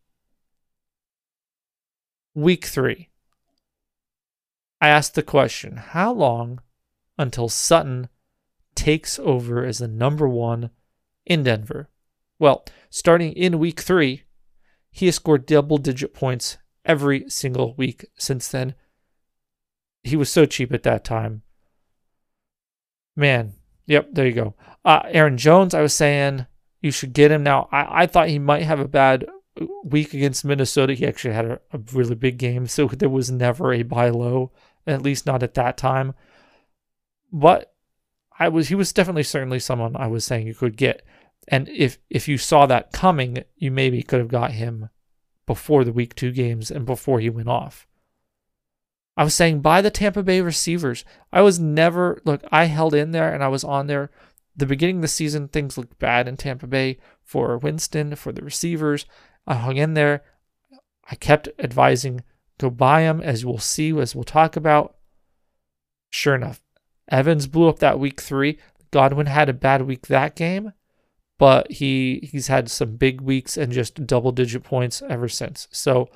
Week 2.36 2.66
three. 2.66 3.08
I 4.80 4.86
asked 4.86 5.16
the 5.16 5.24
question 5.24 5.78
how 5.78 6.12
long 6.12 6.60
until 7.18 7.48
Sutton 7.48 8.08
takes 8.76 9.18
over 9.18 9.64
as 9.64 9.78
the 9.78 9.88
number 9.88 10.28
one 10.28 10.70
in 11.26 11.42
Denver? 11.42 11.90
Well, 12.38 12.64
starting 12.90 13.32
in 13.32 13.58
week 13.58 13.80
three, 13.80 14.22
he 14.92 15.06
has 15.06 15.16
scored 15.16 15.46
double 15.46 15.78
digit 15.78 16.14
points 16.14 16.58
every 16.88 17.28
single 17.28 17.74
week 17.74 18.06
since 18.16 18.48
then. 18.48 18.74
He 20.02 20.16
was 20.16 20.30
so 20.30 20.46
cheap 20.46 20.72
at 20.72 20.82
that 20.84 21.04
time. 21.04 21.42
Man, 23.14 23.52
yep, 23.86 24.08
there 24.12 24.26
you 24.26 24.32
go. 24.32 24.54
Uh, 24.84 25.02
Aaron 25.06 25.36
Jones, 25.36 25.74
I 25.74 25.82
was 25.82 25.92
saying 25.92 26.46
you 26.80 26.90
should 26.90 27.12
get 27.12 27.30
him 27.30 27.42
now. 27.42 27.68
I, 27.70 28.02
I 28.02 28.06
thought 28.06 28.28
he 28.28 28.38
might 28.38 28.62
have 28.62 28.80
a 28.80 28.88
bad 28.88 29.26
week 29.84 30.14
against 30.14 30.44
Minnesota. 30.44 30.94
He 30.94 31.06
actually 31.06 31.34
had 31.34 31.44
a, 31.44 31.60
a 31.72 31.78
really 31.92 32.14
big 32.14 32.38
game, 32.38 32.66
so 32.66 32.86
there 32.86 33.08
was 33.08 33.30
never 33.30 33.72
a 33.72 33.82
buy 33.82 34.08
low, 34.08 34.52
at 34.86 35.02
least 35.02 35.26
not 35.26 35.42
at 35.42 35.54
that 35.54 35.76
time. 35.76 36.14
But 37.32 37.74
I 38.38 38.48
was 38.48 38.68
he 38.68 38.74
was 38.74 38.92
definitely 38.92 39.24
certainly 39.24 39.58
someone 39.58 39.96
I 39.96 40.06
was 40.06 40.24
saying 40.24 40.46
you 40.46 40.54
could 40.54 40.76
get. 40.76 41.02
And 41.48 41.68
if 41.68 41.98
if 42.08 42.28
you 42.28 42.38
saw 42.38 42.66
that 42.66 42.92
coming, 42.92 43.44
you 43.56 43.70
maybe 43.70 44.02
could 44.02 44.20
have 44.20 44.28
got 44.28 44.52
him 44.52 44.90
before 45.48 45.82
the 45.82 45.92
week 45.92 46.14
2 46.14 46.30
games 46.30 46.70
and 46.70 46.86
before 46.86 47.18
he 47.18 47.30
went 47.30 47.48
off. 47.48 47.88
I 49.16 49.24
was 49.24 49.34
saying 49.34 49.62
buy 49.62 49.80
the 49.80 49.90
Tampa 49.90 50.22
Bay 50.22 50.40
receivers. 50.40 51.04
I 51.32 51.40
was 51.40 51.58
never 51.58 52.20
look, 52.24 52.44
I 52.52 52.66
held 52.66 52.94
in 52.94 53.10
there 53.10 53.34
and 53.34 53.42
I 53.42 53.48
was 53.48 53.64
on 53.64 53.88
there. 53.88 54.10
The 54.54 54.66
beginning 54.66 54.96
of 54.96 55.02
the 55.02 55.08
season, 55.08 55.48
things 55.48 55.78
looked 55.78 55.98
bad 55.98 56.28
in 56.28 56.36
Tampa 56.36 56.66
Bay 56.66 56.98
for 57.24 57.56
Winston, 57.58 58.14
for 58.14 58.30
the 58.30 58.42
receivers. 58.42 59.06
I 59.46 59.54
hung 59.54 59.76
in 59.78 59.94
there. 59.94 60.22
I 61.10 61.14
kept 61.14 61.48
advising 61.58 62.22
go 62.58 62.68
buy 62.68 63.02
them, 63.02 63.20
as 63.20 63.46
we'll 63.46 63.58
see, 63.58 63.98
as 63.98 64.14
we'll 64.14 64.24
talk 64.24 64.54
about. 64.56 64.96
Sure 66.10 66.34
enough, 66.34 66.60
Evans 67.08 67.46
blew 67.46 67.68
up 67.68 67.78
that 67.78 67.98
week 67.98 68.20
three. 68.20 68.58
Godwin 68.90 69.26
had 69.26 69.48
a 69.48 69.54
bad 69.54 69.82
week 69.82 70.08
that 70.08 70.36
game, 70.36 70.72
but 71.38 71.70
he 71.70 72.28
he's 72.30 72.48
had 72.48 72.70
some 72.70 72.96
big 72.96 73.20
weeks 73.20 73.56
and 73.56 73.72
just 73.72 74.06
double 74.06 74.32
digit 74.32 74.64
points 74.64 75.02
ever 75.08 75.28
since. 75.28 75.68
So 75.70 76.08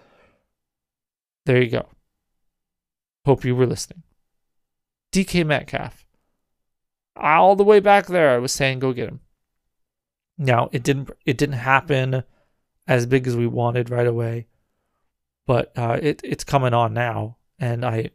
there 1.47 1.63
you 1.63 1.71
go. 1.71 1.89
Hope 3.25 3.45
you 3.45 3.55
were 3.55 3.67
listening. 3.67 4.03
DK 5.13 5.47
Metcalf. 5.47 6.07
All 7.15 7.57
the 7.57 7.65
way 7.65 7.79
back 7.79 8.07
there, 8.07 8.31
I 8.31 8.39
was 8.39 8.53
saying 8.53 8.81
go 8.81 8.93
get 8.93 9.09
him. 9.09 9.21
Now 10.39 10.69
it 10.73 10.83
didn't 10.83 11.11
it 11.25 11.39
didn't 11.39 11.57
happen 11.57 12.25
as 12.89 13.07
big 13.07 13.27
as 13.27 13.37
we 13.37 13.47
wanted 13.47 13.91
right 13.91 14.07
away, 14.07 14.49
but 15.47 15.73
uh, 15.77 15.99
it 16.03 16.21
it's 16.25 16.45
coming 16.45 16.75
on 16.75 16.93
now, 16.93 17.37
and 17.61 17.85
I 17.85 18.11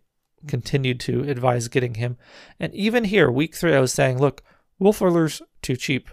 continued 0.47 0.99
to 1.01 1.23
advise 1.23 1.67
getting 1.67 1.95
him. 1.95 2.17
And 2.59 2.73
even 2.73 3.05
here, 3.05 3.31
week 3.31 3.55
three, 3.55 3.73
I 3.73 3.79
was 3.79 3.93
saying, 3.93 4.19
look, 4.19 4.43
Fuller's 4.79 5.41
too 5.61 5.75
cheap. 5.75 6.09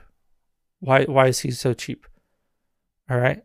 Why 0.84 1.04
why 1.04 1.28
is 1.28 1.40
he 1.40 1.50
so 1.50 1.72
cheap? 1.72 2.06
All 3.08 3.16
right. 3.18 3.42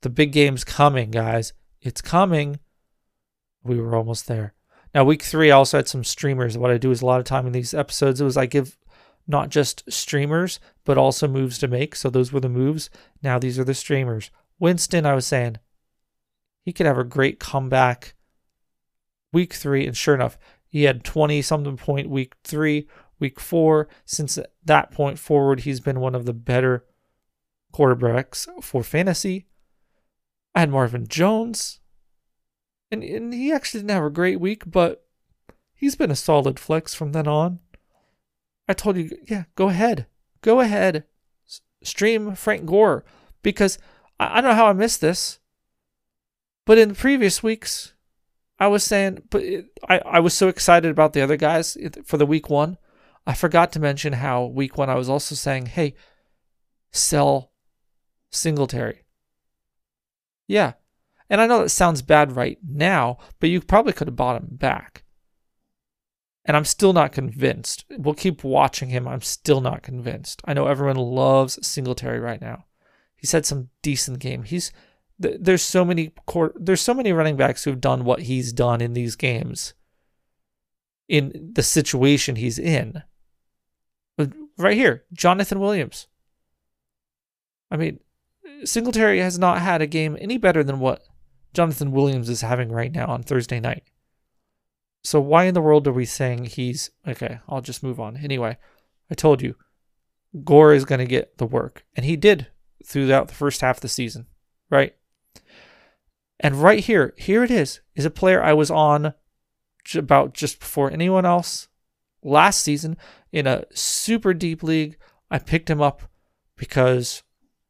The 0.00 0.08
big 0.08 0.32
game's 0.32 0.64
coming, 0.64 1.10
guys. 1.10 1.52
It's 1.82 2.00
coming. 2.00 2.58
We 3.62 3.78
were 3.78 3.94
almost 3.94 4.28
there. 4.28 4.54
Now, 4.94 5.04
week 5.04 5.22
three, 5.22 5.50
I 5.50 5.56
also 5.56 5.76
had 5.76 5.88
some 5.88 6.04
streamers. 6.04 6.56
What 6.56 6.70
I 6.70 6.78
do 6.78 6.90
is 6.90 7.02
a 7.02 7.06
lot 7.06 7.20
of 7.20 7.26
time 7.26 7.46
in 7.46 7.52
these 7.52 7.74
episodes 7.74 8.20
it 8.20 8.24
was 8.24 8.38
I 8.38 8.46
give 8.46 8.78
not 9.26 9.50
just 9.50 9.84
streamers, 9.92 10.58
but 10.86 10.96
also 10.96 11.28
moves 11.28 11.58
to 11.58 11.68
make. 11.68 11.94
So 11.94 12.08
those 12.08 12.32
were 12.32 12.40
the 12.40 12.48
moves. 12.48 12.88
Now 13.22 13.38
these 13.38 13.58
are 13.58 13.64
the 13.64 13.74
streamers. 13.74 14.30
Winston, 14.58 15.04
I 15.04 15.14
was 15.14 15.26
saying, 15.26 15.58
he 16.64 16.72
could 16.72 16.86
have 16.86 16.96
a 16.96 17.04
great 17.04 17.38
comeback 17.38 18.14
week 19.34 19.52
three, 19.52 19.86
and 19.86 19.94
sure 19.94 20.14
enough, 20.14 20.38
he 20.66 20.84
had 20.84 21.04
20 21.04 21.42
something 21.42 21.76
point 21.76 22.08
week 22.08 22.36
three, 22.42 22.88
week 23.18 23.40
four. 23.40 23.88
Since 24.04 24.38
that 24.64 24.90
point 24.90 25.18
forward, 25.18 25.60
he's 25.60 25.80
been 25.80 26.00
one 26.00 26.14
of 26.14 26.26
the 26.26 26.32
better 26.32 26.84
quarterbacks 27.72 28.46
for 28.62 28.82
fantasy. 28.82 29.46
I 30.54 30.60
had 30.60 30.70
Marvin 30.70 31.06
Jones, 31.06 31.80
and, 32.90 33.02
and 33.02 33.32
he 33.32 33.52
actually 33.52 33.80
didn't 33.80 33.90
have 33.90 34.04
a 34.04 34.10
great 34.10 34.40
week, 34.40 34.64
but 34.66 35.04
he's 35.74 35.94
been 35.94 36.10
a 36.10 36.16
solid 36.16 36.58
flex 36.58 36.94
from 36.94 37.12
then 37.12 37.28
on. 37.28 37.60
I 38.68 38.72
told 38.72 38.96
you, 38.96 39.10
yeah, 39.28 39.44
go 39.54 39.68
ahead. 39.68 40.06
Go 40.42 40.60
ahead. 40.60 41.04
Stream 41.82 42.34
Frank 42.34 42.66
Gore 42.66 43.04
because 43.42 43.78
I, 44.18 44.38
I 44.38 44.40
don't 44.40 44.50
know 44.50 44.56
how 44.56 44.66
I 44.66 44.72
missed 44.72 45.00
this, 45.00 45.38
but 46.66 46.78
in 46.78 46.94
previous 46.94 47.42
weeks, 47.42 47.94
I 48.58 48.66
was 48.66 48.82
saying, 48.82 49.22
but 49.30 49.42
it, 49.42 49.66
I, 49.88 49.98
I 49.98 50.20
was 50.20 50.34
so 50.34 50.48
excited 50.48 50.90
about 50.90 51.12
the 51.12 51.22
other 51.22 51.36
guys 51.36 51.76
for 52.04 52.16
the 52.16 52.26
week 52.26 52.50
one. 52.50 52.78
I 53.28 53.34
forgot 53.34 53.72
to 53.72 53.78
mention 53.78 54.14
how 54.14 54.46
week 54.46 54.78
one 54.78 54.88
I 54.88 54.94
was 54.94 55.10
also 55.10 55.34
saying, 55.34 55.66
hey, 55.66 55.92
sell 56.92 57.52
Singletary. 58.30 59.02
Yeah. 60.46 60.72
And 61.28 61.38
I 61.38 61.46
know 61.46 61.58
that 61.62 61.68
sounds 61.68 62.00
bad 62.00 62.34
right 62.36 62.56
now, 62.66 63.18
but 63.38 63.50
you 63.50 63.60
probably 63.60 63.92
could 63.92 64.08
have 64.08 64.16
bought 64.16 64.40
him 64.40 64.48
back. 64.52 65.04
And 66.46 66.56
I'm 66.56 66.64
still 66.64 66.94
not 66.94 67.12
convinced. 67.12 67.84
We'll 67.90 68.14
keep 68.14 68.44
watching 68.44 68.88
him. 68.88 69.06
I'm 69.06 69.20
still 69.20 69.60
not 69.60 69.82
convinced. 69.82 70.40
I 70.46 70.54
know 70.54 70.66
everyone 70.66 70.96
loves 70.96 71.58
Singletary 71.60 72.20
right 72.20 72.40
now. 72.40 72.64
He's 73.14 73.32
had 73.32 73.44
some 73.44 73.68
decent 73.82 74.20
game. 74.20 74.44
He's 74.44 74.72
there's 75.18 75.62
so 75.62 75.84
many 75.84 76.12
there's 76.54 76.80
so 76.80 76.94
many 76.94 77.12
running 77.12 77.36
backs 77.36 77.64
who've 77.64 77.80
done 77.80 78.04
what 78.04 78.22
he's 78.22 78.54
done 78.54 78.80
in 78.80 78.94
these 78.94 79.16
games 79.16 79.74
in 81.08 81.50
the 81.54 81.62
situation 81.62 82.36
he's 82.36 82.58
in 82.58 83.02
right 84.58 84.76
here 84.76 85.04
jonathan 85.12 85.60
williams. 85.60 86.06
I 87.70 87.76
mean 87.76 88.00
singletary 88.64 89.20
has 89.20 89.38
not 89.38 89.60
had 89.60 89.82
a 89.82 89.86
game 89.86 90.16
any 90.20 90.38
better 90.38 90.64
than 90.64 90.80
what 90.80 91.02
jonathan 91.54 91.92
williams 91.92 92.28
is 92.28 92.40
having 92.40 92.70
right 92.70 92.92
now 92.92 93.06
on 93.06 93.22
thursday 93.22 93.60
night. 93.60 93.84
So 95.04 95.20
why 95.20 95.44
in 95.44 95.54
the 95.54 95.62
world 95.62 95.86
are 95.86 95.92
we 95.92 96.04
saying 96.04 96.44
he's 96.44 96.90
okay 97.06 97.40
i'll 97.48 97.60
just 97.60 97.82
move 97.82 98.00
on. 98.00 98.16
Anyway 98.16 98.58
i 99.10 99.14
told 99.14 99.42
you 99.42 99.54
gore 100.44 100.74
is 100.74 100.84
going 100.84 100.98
to 100.98 101.06
get 101.06 101.38
the 101.38 101.46
work. 101.46 101.84
And 101.96 102.04
he 102.04 102.16
did 102.16 102.48
throughout 102.84 103.28
the 103.28 103.34
first 103.34 103.60
half 103.60 103.78
of 103.78 103.82
the 103.82 103.88
season 103.88 104.26
right? 104.70 104.94
And 106.40 106.62
right 106.62 106.80
here, 106.80 107.14
here 107.16 107.42
it 107.42 107.50
is, 107.50 107.80
is 107.96 108.04
a 108.04 108.10
player 108.10 108.42
I 108.42 108.52
was 108.52 108.70
on 108.70 109.14
about 109.94 110.34
just 110.34 110.60
before 110.60 110.90
anyone 110.90 111.24
else 111.24 111.68
last 112.22 112.62
season 112.62 112.96
in 113.32 113.46
a 113.46 113.64
super 113.70 114.34
deep 114.34 114.62
league. 114.62 114.96
I 115.30 115.38
picked 115.38 115.70
him 115.70 115.80
up 115.80 116.02
because, 116.56 117.22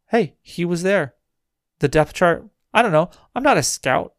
hey, 0.08 0.36
he 0.40 0.64
was 0.64 0.82
there. 0.82 1.14
The 1.80 1.88
depth 1.88 2.12
chart, 2.12 2.48
I 2.72 2.82
don't 2.82 2.92
know. 2.92 3.10
I'm 3.34 3.42
not 3.42 3.58
a 3.58 3.62
scout, 3.62 4.14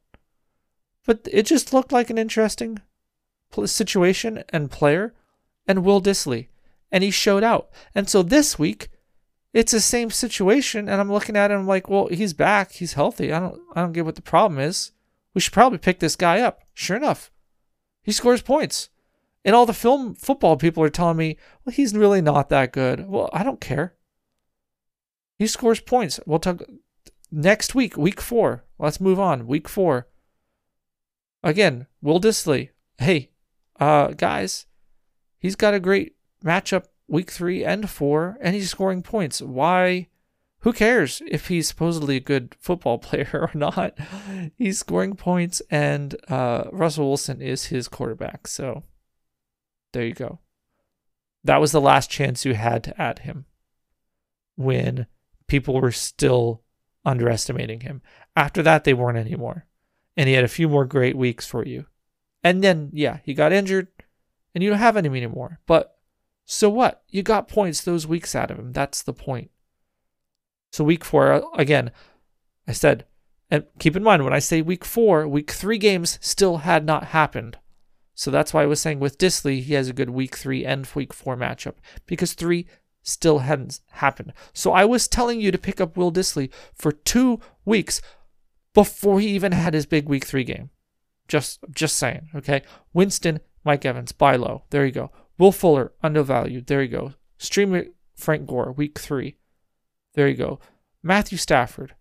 but 1.05 1.27
it 1.31 1.45
just 1.45 1.73
looked 1.73 1.91
like 1.91 2.09
an 2.09 2.17
interesting 2.17 2.81
situation 3.65 4.43
and 4.49 4.71
player. 4.71 5.13
And 5.67 5.83
Will 5.83 6.01
Dissly. 6.01 6.47
And 6.91 7.03
he 7.03 7.11
showed 7.11 7.43
out. 7.43 7.69
And 7.93 8.09
so 8.09 8.23
this 8.23 8.57
week, 8.57 8.89
it's 9.53 9.71
the 9.71 9.79
same 9.79 10.09
situation 10.09 10.87
and 10.87 11.01
i'm 11.01 11.11
looking 11.11 11.35
at 11.35 11.51
him 11.51 11.65
like 11.65 11.89
well 11.89 12.07
he's 12.07 12.33
back 12.33 12.73
he's 12.73 12.93
healthy 12.93 13.33
i 13.33 13.39
don't 13.39 13.59
i 13.75 13.81
don't 13.81 13.93
get 13.93 14.05
what 14.05 14.15
the 14.15 14.21
problem 14.21 14.59
is 14.59 14.91
we 15.33 15.41
should 15.41 15.53
probably 15.53 15.77
pick 15.77 15.99
this 15.99 16.15
guy 16.15 16.39
up 16.39 16.61
sure 16.73 16.97
enough 16.97 17.31
he 18.03 18.11
scores 18.11 18.41
points 18.41 18.89
and 19.49 19.55
all 19.55 19.65
the 19.65 19.73
film 19.73 20.13
football 20.13 20.55
people 20.55 20.83
are 20.83 20.89
telling 20.89 21.17
me 21.17 21.35
well 21.65 21.73
he's 21.73 21.95
really 21.95 22.21
not 22.21 22.49
that 22.49 22.71
good 22.71 23.07
well 23.07 23.29
i 23.33 23.43
don't 23.43 23.59
care 23.59 23.95
he 25.37 25.47
scores 25.47 25.79
points 25.79 26.19
we'll 26.25 26.39
talk 26.39 26.61
next 27.31 27.73
week 27.73 27.97
week 27.97 28.21
four 28.21 28.63
let's 28.77 29.01
move 29.01 29.19
on 29.19 29.47
week 29.47 29.67
four 29.67 30.07
again 31.43 31.87
will 32.01 32.21
Dissly. 32.21 32.69
hey 32.99 33.31
uh 33.79 34.09
guys 34.09 34.67
he's 35.39 35.55
got 35.55 35.73
a 35.73 35.79
great 35.79 36.15
matchup 36.43 36.85
week 37.09 37.31
three 37.31 37.65
and 37.65 37.89
four, 37.89 38.37
and 38.39 38.55
he's 38.55 38.69
scoring 38.69 39.01
points. 39.01 39.41
Why? 39.41 40.07
Who 40.63 40.73
cares 40.73 41.21
if 41.25 41.47
he's 41.47 41.69
supposedly 41.69 42.17
a 42.17 42.21
good 42.21 42.55
football 42.59 42.97
player 42.99 43.29
or 43.33 43.51
not? 43.53 43.97
He's 44.57 44.79
scoring 44.79 45.15
points, 45.15 45.61
and 45.69 46.15
uh, 46.29 46.65
Russell 46.71 47.07
Wilson 47.07 47.41
is 47.41 47.65
his 47.65 47.87
quarterback. 47.87 48.47
So 48.47 48.83
there 49.93 50.05
you 50.05 50.13
go. 50.13 50.39
That 51.43 51.61
was 51.61 51.71
the 51.71 51.81
last 51.81 52.09
chance 52.09 52.45
you 52.45 52.53
had 52.53 52.83
to 52.83 53.01
add 53.01 53.19
him 53.19 53.45
when 54.55 55.07
people 55.47 55.79
were 55.79 55.91
still 55.91 56.63
underestimating 57.05 57.81
him. 57.81 58.01
After 58.35 58.61
that, 58.63 58.83
they 58.83 58.93
weren't 58.93 59.17
anymore. 59.17 59.65
And 60.17 60.27
he 60.27 60.35
had 60.35 60.43
a 60.43 60.49
few 60.49 60.67
more 60.67 60.85
great 60.85 61.15
weeks 61.15 61.45
for 61.45 61.65
you. 61.65 61.85
And 62.43 62.63
then, 62.63 62.89
yeah, 62.93 63.19
he 63.23 63.33
got 63.33 63.53
injured 63.53 63.87
and 64.53 64.63
you 64.63 64.69
don't 64.69 64.79
have 64.79 64.97
him 64.97 65.05
anymore. 65.05 65.59
But 65.65 65.97
so 66.45 66.69
what? 66.69 67.03
You 67.09 67.23
got 67.23 67.47
points 67.47 67.81
those 67.81 68.07
weeks 68.07 68.35
out 68.35 68.51
of 68.51 68.59
him. 68.59 68.73
That's 68.73 69.03
the 69.03 69.13
point. 69.13 69.51
So, 70.71 70.83
week 70.83 71.03
four, 71.03 71.31
uh, 71.31 71.41
again, 71.55 71.91
I 72.67 72.73
said, 72.73 73.05
and 73.49 73.65
keep 73.79 73.95
in 73.95 74.03
mind 74.03 74.23
when 74.23 74.33
I 74.33 74.39
say 74.39 74.61
week 74.61 74.85
four, 74.85 75.27
week 75.27 75.51
three 75.51 75.77
games 75.77 76.19
still 76.21 76.57
had 76.57 76.85
not 76.85 77.05
happened. 77.05 77.57
So 78.19 78.31
that's 78.31 78.53
why 78.53 78.63
I 78.63 78.65
was 78.65 78.81
saying 78.81 78.99
with 78.99 79.17
Dissly, 79.17 79.63
he 79.63 79.75
has 79.75 79.87
a 79.87 79.93
good 79.93 80.09
week 80.09 80.35
three 80.35 80.65
and 80.65 80.85
week 80.93 81.13
four 81.13 81.37
matchup 81.37 81.75
because 82.05 82.33
three 82.33 82.67
still 83.01 83.39
hadn't 83.39 83.79
happened. 83.91 84.33
So 84.51 84.73
I 84.73 84.83
was 84.83 85.07
telling 85.07 85.39
you 85.39 85.51
to 85.51 85.57
pick 85.57 85.79
up 85.79 85.95
Will 85.95 86.11
Dissly 86.11 86.51
for 86.75 86.91
two 86.91 87.39
weeks 87.63 88.01
before 88.73 89.21
he 89.21 89.29
even 89.29 89.53
had 89.53 89.73
his 89.73 89.85
big 89.85 90.09
week 90.09 90.25
three 90.25 90.43
game. 90.43 90.69
Just 91.29 91.59
just 91.71 91.95
saying, 91.95 92.27
okay? 92.35 92.61
Winston, 92.91 93.39
Mike 93.63 93.85
Evans, 93.85 94.11
buy 94.11 94.35
low. 94.35 94.63
There 94.69 94.85
you 94.85 94.91
go. 94.91 95.11
Will 95.37 95.53
Fuller, 95.53 95.93
undervalued. 96.03 96.67
There 96.67 96.81
you 96.81 96.89
go. 96.89 97.13
Streamer 97.37 97.85
Frank 98.15 98.45
Gore, 98.45 98.73
week 98.73 98.99
three. 98.99 99.37
There 100.15 100.27
you 100.27 100.35
go. 100.35 100.59
Matthew 101.01 101.37
Stafford, 101.37 101.95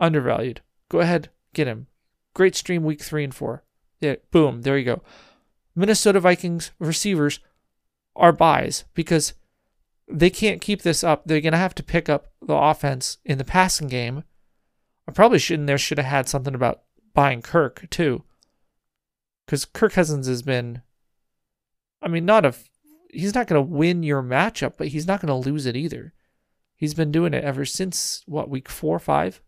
undervalued. 0.00 0.62
Go 0.88 0.98
ahead, 0.98 1.28
get 1.54 1.68
him. 1.68 1.86
Great 2.34 2.56
stream 2.56 2.82
week 2.82 3.00
three 3.00 3.22
and 3.22 3.32
four. 3.32 3.62
Yeah, 4.00 4.16
boom, 4.32 4.62
there 4.62 4.76
you 4.76 4.84
go. 4.84 5.02
Minnesota 5.76 6.18
Vikings 6.18 6.72
receivers 6.78 7.38
are 8.16 8.32
buys 8.32 8.84
because 8.94 9.34
they 10.08 10.30
can't 10.30 10.62
keep 10.62 10.82
this 10.82 11.04
up. 11.04 11.24
They're 11.26 11.42
going 11.42 11.52
to 11.52 11.58
have 11.58 11.74
to 11.76 11.82
pick 11.82 12.08
up 12.08 12.28
the 12.40 12.54
offense 12.54 13.18
in 13.24 13.38
the 13.38 13.44
passing 13.44 13.88
game. 13.88 14.24
I 15.06 15.12
probably 15.12 15.38
shouldn't 15.38 15.66
there 15.66 15.78
should 15.78 15.98
have 15.98 16.06
had 16.06 16.28
something 16.28 16.54
about 16.54 16.82
buying 17.14 17.42
Kirk 17.42 17.88
too. 17.90 18.24
Cuz 19.46 19.64
Kirk 19.64 19.92
Cousins 19.92 20.26
has 20.26 20.42
been 20.42 20.82
I 22.02 22.08
mean 22.08 22.24
not 22.24 22.44
a 22.44 22.54
he's 23.10 23.34
not 23.34 23.46
going 23.46 23.64
to 23.64 23.72
win 23.72 24.02
your 24.02 24.22
matchup, 24.22 24.74
but 24.76 24.88
he's 24.88 25.06
not 25.06 25.20
going 25.20 25.28
to 25.28 25.48
lose 25.48 25.66
it 25.66 25.76
either. 25.76 26.12
He's 26.74 26.94
been 26.94 27.12
doing 27.12 27.32
it 27.32 27.44
ever 27.44 27.64
since 27.64 28.22
what 28.26 28.50
week 28.50 28.68
4 28.68 28.96
or 28.96 28.98
5. 28.98 29.40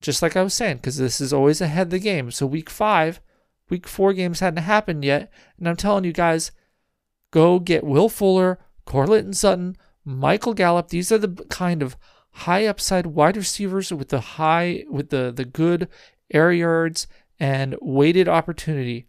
Just 0.00 0.22
like 0.22 0.36
I 0.36 0.42
was 0.42 0.54
saying 0.54 0.80
cuz 0.80 0.96
this 0.96 1.20
is 1.20 1.32
always 1.32 1.60
ahead 1.60 1.88
of 1.88 1.90
the 1.90 1.98
game. 1.98 2.30
So 2.30 2.46
week 2.46 2.70
5 2.70 3.20
Week 3.68 3.86
four 3.86 4.12
games 4.12 4.40
hadn't 4.40 4.62
happened 4.62 5.04
yet. 5.04 5.32
And 5.58 5.68
I'm 5.68 5.76
telling 5.76 6.04
you 6.04 6.12
guys, 6.12 6.52
go 7.30 7.58
get 7.58 7.84
Will 7.84 8.08
Fuller, 8.08 8.58
Courtland 8.84 9.36
Sutton, 9.36 9.76
Michael 10.04 10.54
Gallup. 10.54 10.88
These 10.88 11.10
are 11.10 11.18
the 11.18 11.44
kind 11.50 11.82
of 11.82 11.96
high 12.30 12.66
upside 12.66 13.06
wide 13.06 13.36
receivers 13.36 13.92
with 13.92 14.08
the 14.08 14.20
high, 14.20 14.84
with 14.88 15.10
the, 15.10 15.32
the 15.34 15.44
good 15.44 15.88
air 16.32 16.52
yards 16.52 17.06
and 17.40 17.76
weighted 17.80 18.28
opportunity. 18.28 19.06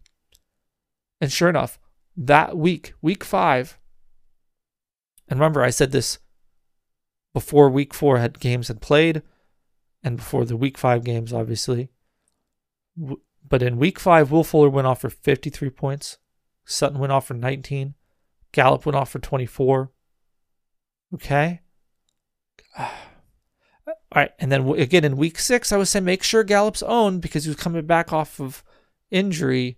And 1.22 1.32
sure 1.32 1.50
enough, 1.50 1.80
that 2.16 2.58
week, 2.58 2.94
week 3.02 3.24
five, 3.24 3.78
and 5.28 5.40
remember, 5.40 5.62
I 5.62 5.72
said 5.72 5.92
this 5.92 6.20
before 7.34 7.70
week 7.70 7.94
four 7.94 8.18
had 8.18 8.40
games 8.40 8.70
had 8.70 8.82
played, 8.82 9.22
and 10.04 10.18
before 10.18 10.46
the 10.46 10.58
week 10.58 10.78
five 10.78 11.04
games, 11.04 11.34
obviously. 11.34 11.90
But 13.48 13.62
in 13.62 13.78
week 13.78 14.00
five, 14.00 14.32
Will 14.32 14.44
Fuller 14.44 14.70
went 14.70 14.88
off 14.88 15.02
for 15.02 15.10
53 15.10 15.70
points. 15.70 16.18
Sutton 16.66 17.00
went 17.00 17.14
off 17.14 17.28
for 17.28 17.34
19. 17.34 17.94
Gallup 18.52 18.86
went 18.86 18.96
off 18.96 19.10
for 19.10 19.20
24. 19.20 19.92
Okay. 21.14 21.62
All 22.80 22.88
right. 24.16 24.32
And 24.40 24.52
then 24.52 24.68
again 24.72 25.06
in 25.06 25.18
week 25.18 25.40
six, 25.40 25.72
I 25.72 25.78
was 25.78 25.90
saying 25.90 26.06
make 26.06 26.24
sure 26.24 26.44
Gallup's 26.44 26.84
owned 26.84 27.22
because 27.22 27.46
he 27.46 27.50
was 27.50 27.58
coming 27.58 27.86
back 27.86 28.12
off 28.12 28.40
of 28.40 28.64
injury 29.12 29.78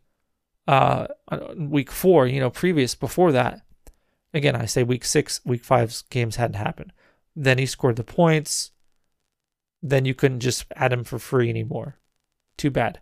uh, 0.68 1.08
week 1.58 1.92
four, 1.92 2.28
you 2.28 2.40
know, 2.40 2.50
previous 2.50 2.96
before 2.96 3.32
that. 3.32 3.62
Again, 4.34 4.56
I 4.56 4.66
say 4.66 4.84
week 4.84 5.04
six, 5.04 5.42
week 5.44 5.64
five's 5.64 6.04
games 6.04 6.36
hadn't 6.36 6.58
happened. 6.58 6.94
Then 7.36 7.58
he 7.58 7.66
scored 7.66 7.96
the 7.96 8.04
points. 8.04 8.72
Then 9.82 10.06
you 10.06 10.14
couldn't 10.14 10.42
just 10.42 10.66
add 10.76 10.94
him 10.94 11.04
for 11.04 11.18
free 11.18 11.50
anymore. 11.50 11.98
Too 12.58 12.70
bad. 12.70 13.00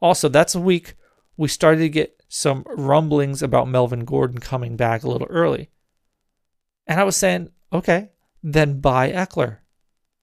Also, 0.00 0.28
that's 0.28 0.54
a 0.54 0.60
week 0.60 0.94
we 1.36 1.48
started 1.48 1.80
to 1.80 1.88
get 1.88 2.22
some 2.28 2.64
rumblings 2.66 3.42
about 3.42 3.68
Melvin 3.68 4.04
Gordon 4.04 4.38
coming 4.38 4.76
back 4.76 5.02
a 5.02 5.08
little 5.08 5.26
early. 5.28 5.70
And 6.86 7.00
I 7.00 7.04
was 7.04 7.16
saying, 7.16 7.50
okay, 7.72 8.10
then 8.42 8.80
buy 8.80 9.10
Ekeler. 9.10 9.58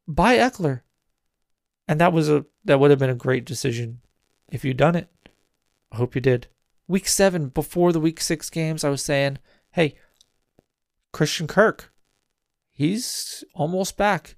Buy 0.07 0.37
Ekeler. 0.37 0.81
And 1.87 2.01
that 2.01 2.13
was 2.13 2.29
a 2.29 2.45
that 2.65 2.79
would 2.79 2.91
have 2.91 2.99
been 2.99 3.09
a 3.09 3.15
great 3.15 3.45
decision 3.45 4.01
if 4.49 4.65
you'd 4.65 4.77
done 4.77 4.95
it. 4.95 5.09
I 5.91 5.97
hope 5.97 6.15
you 6.15 6.21
did. 6.21 6.47
Week 6.87 7.07
seven, 7.07 7.49
before 7.49 7.91
the 7.91 7.99
week 7.99 8.19
six 8.21 8.49
games, 8.49 8.83
I 8.83 8.89
was 8.89 9.03
saying, 9.03 9.39
hey, 9.71 9.95
Christian 11.11 11.47
Kirk, 11.47 11.93
he's 12.71 13.43
almost 13.53 13.97
back. 13.97 14.35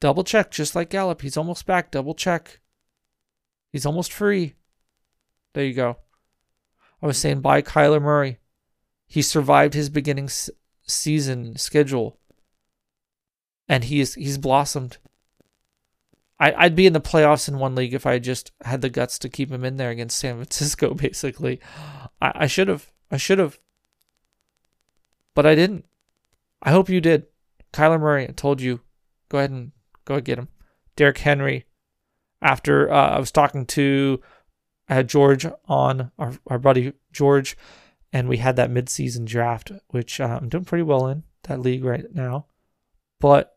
Double 0.00 0.24
check, 0.24 0.50
just 0.50 0.74
like 0.74 0.90
Gallup. 0.90 1.22
He's 1.22 1.36
almost 1.36 1.66
back. 1.66 1.90
Double 1.90 2.14
check. 2.14 2.60
He's 3.74 3.84
almost 3.84 4.12
free. 4.12 4.54
There 5.52 5.64
you 5.64 5.74
go. 5.74 5.96
I 7.02 7.06
was 7.06 7.18
saying 7.18 7.40
buy 7.40 7.60
Kyler 7.60 8.00
Murray. 8.00 8.38
He 9.08 9.20
survived 9.20 9.74
his 9.74 9.90
beginning 9.90 10.26
s- 10.26 10.48
season 10.86 11.56
schedule, 11.56 12.20
and 13.68 13.82
he's 13.82 14.14
he's 14.14 14.38
blossomed. 14.38 14.98
I, 16.38 16.52
I'd 16.52 16.76
be 16.76 16.86
in 16.86 16.92
the 16.92 17.00
playoffs 17.00 17.48
in 17.48 17.58
one 17.58 17.74
league 17.74 17.94
if 17.94 18.06
I 18.06 18.20
just 18.20 18.52
had 18.62 18.80
the 18.80 18.88
guts 18.88 19.18
to 19.18 19.28
keep 19.28 19.50
him 19.50 19.64
in 19.64 19.76
there 19.76 19.90
against 19.90 20.20
San 20.20 20.36
Francisco. 20.36 20.94
Basically, 20.94 21.58
I, 22.22 22.46
should 22.46 22.68
have. 22.68 22.92
I 23.10 23.16
should 23.16 23.40
have, 23.40 23.58
but 25.34 25.46
I 25.46 25.56
didn't. 25.56 25.84
I 26.62 26.70
hope 26.70 26.88
you 26.88 27.00
did. 27.00 27.26
Kyler 27.72 27.98
Murray, 27.98 28.28
I 28.28 28.32
told 28.32 28.60
you, 28.60 28.82
go 29.28 29.38
ahead 29.38 29.50
and 29.50 29.72
go 30.04 30.20
get 30.20 30.38
him. 30.38 30.46
Derrick 30.94 31.18
Henry, 31.18 31.64
after 32.44 32.92
uh, 32.92 33.16
I 33.16 33.18
was 33.18 33.32
talking 33.32 33.66
to 33.66 34.20
I 34.88 34.94
had 34.94 35.08
George 35.08 35.46
on 35.66 36.12
our, 36.18 36.34
our 36.46 36.58
buddy 36.58 36.92
George, 37.10 37.56
and 38.12 38.28
we 38.28 38.36
had 38.36 38.56
that 38.56 38.70
midseason 38.70 39.24
draft, 39.24 39.72
which 39.88 40.20
uh, 40.20 40.38
I'm 40.40 40.50
doing 40.50 40.66
pretty 40.66 40.82
well 40.82 41.08
in 41.08 41.24
that 41.44 41.60
league 41.60 41.84
right 41.84 42.04
now. 42.14 42.46
But 43.18 43.56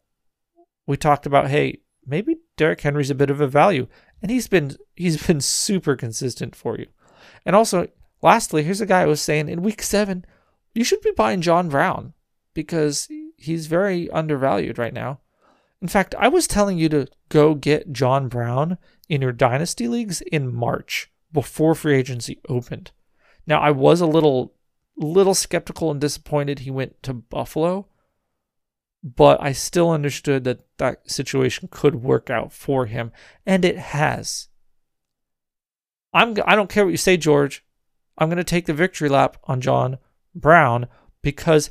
we 0.87 0.95
talked 0.95 1.25
about, 1.25 1.49
hey, 1.49 1.81
maybe 2.05 2.37
Derrick 2.55 2.79
Henry's 2.79 3.09
a 3.09 3.15
bit 3.15 3.29
of 3.29 3.41
a 3.41 3.47
value, 3.47 3.87
and 4.21 4.31
he's 4.31 4.47
been 4.47 4.77
he's 4.95 5.27
been 5.27 5.41
super 5.41 5.95
consistent 5.95 6.55
for 6.55 6.77
you. 6.77 6.87
And 7.45 7.55
also, 7.55 7.89
lastly, 8.21 8.63
here's 8.63 8.81
a 8.81 8.85
guy 8.85 9.03
who 9.03 9.09
was 9.09 9.21
saying 9.21 9.49
in 9.49 9.61
week 9.61 9.83
seven, 9.83 10.25
you 10.73 10.85
should 10.85 11.01
be 11.01 11.11
buying 11.11 11.41
John 11.41 11.67
Brown 11.67 12.13
because 12.53 13.09
he's 13.35 13.67
very 13.67 14.09
undervalued 14.11 14.77
right 14.77 14.93
now. 14.93 15.19
In 15.81 15.87
fact, 15.87 16.15
I 16.17 16.27
was 16.27 16.47
telling 16.47 16.77
you 16.77 16.89
to 16.89 17.07
go 17.29 17.53
get 17.53 17.93
John 17.93 18.27
Brown 18.27 18.77
in 19.09 19.21
your 19.21 19.31
dynasty 19.31 19.87
leagues 19.87 20.21
in 20.21 20.53
March 20.53 21.11
before 21.31 21.75
free 21.75 21.95
agency 21.95 22.39
opened. 22.49 22.91
Now, 23.45 23.61
I 23.61 23.71
was 23.71 24.01
a 24.01 24.07
little 24.07 24.53
little 24.99 25.35
skeptical 25.35 25.91
and 25.91 26.01
disappointed 26.01 26.59
he 26.59 26.71
went 26.71 27.03
to 27.03 27.13
Buffalo, 27.13 27.85
but 29.03 29.39
I 29.39 29.51
still 29.51 29.91
understood 29.91 30.43
that 30.45 30.65
that 30.77 31.09
situation 31.09 31.69
could 31.71 31.95
work 31.95 32.31
out 32.31 32.51
for 32.51 32.87
him, 32.87 33.11
and 33.45 33.63
it 33.63 33.77
has. 33.77 34.47
I'm 36.13 36.35
I 36.45 36.55
don't 36.55 36.69
care 36.69 36.85
what 36.85 36.91
you 36.91 36.97
say, 36.97 37.17
George. 37.17 37.63
I'm 38.17 38.29
going 38.29 38.37
to 38.37 38.43
take 38.43 38.65
the 38.65 38.73
victory 38.73 39.09
lap 39.09 39.37
on 39.43 39.61
John 39.61 39.99
Brown 40.33 40.87
because 41.21 41.69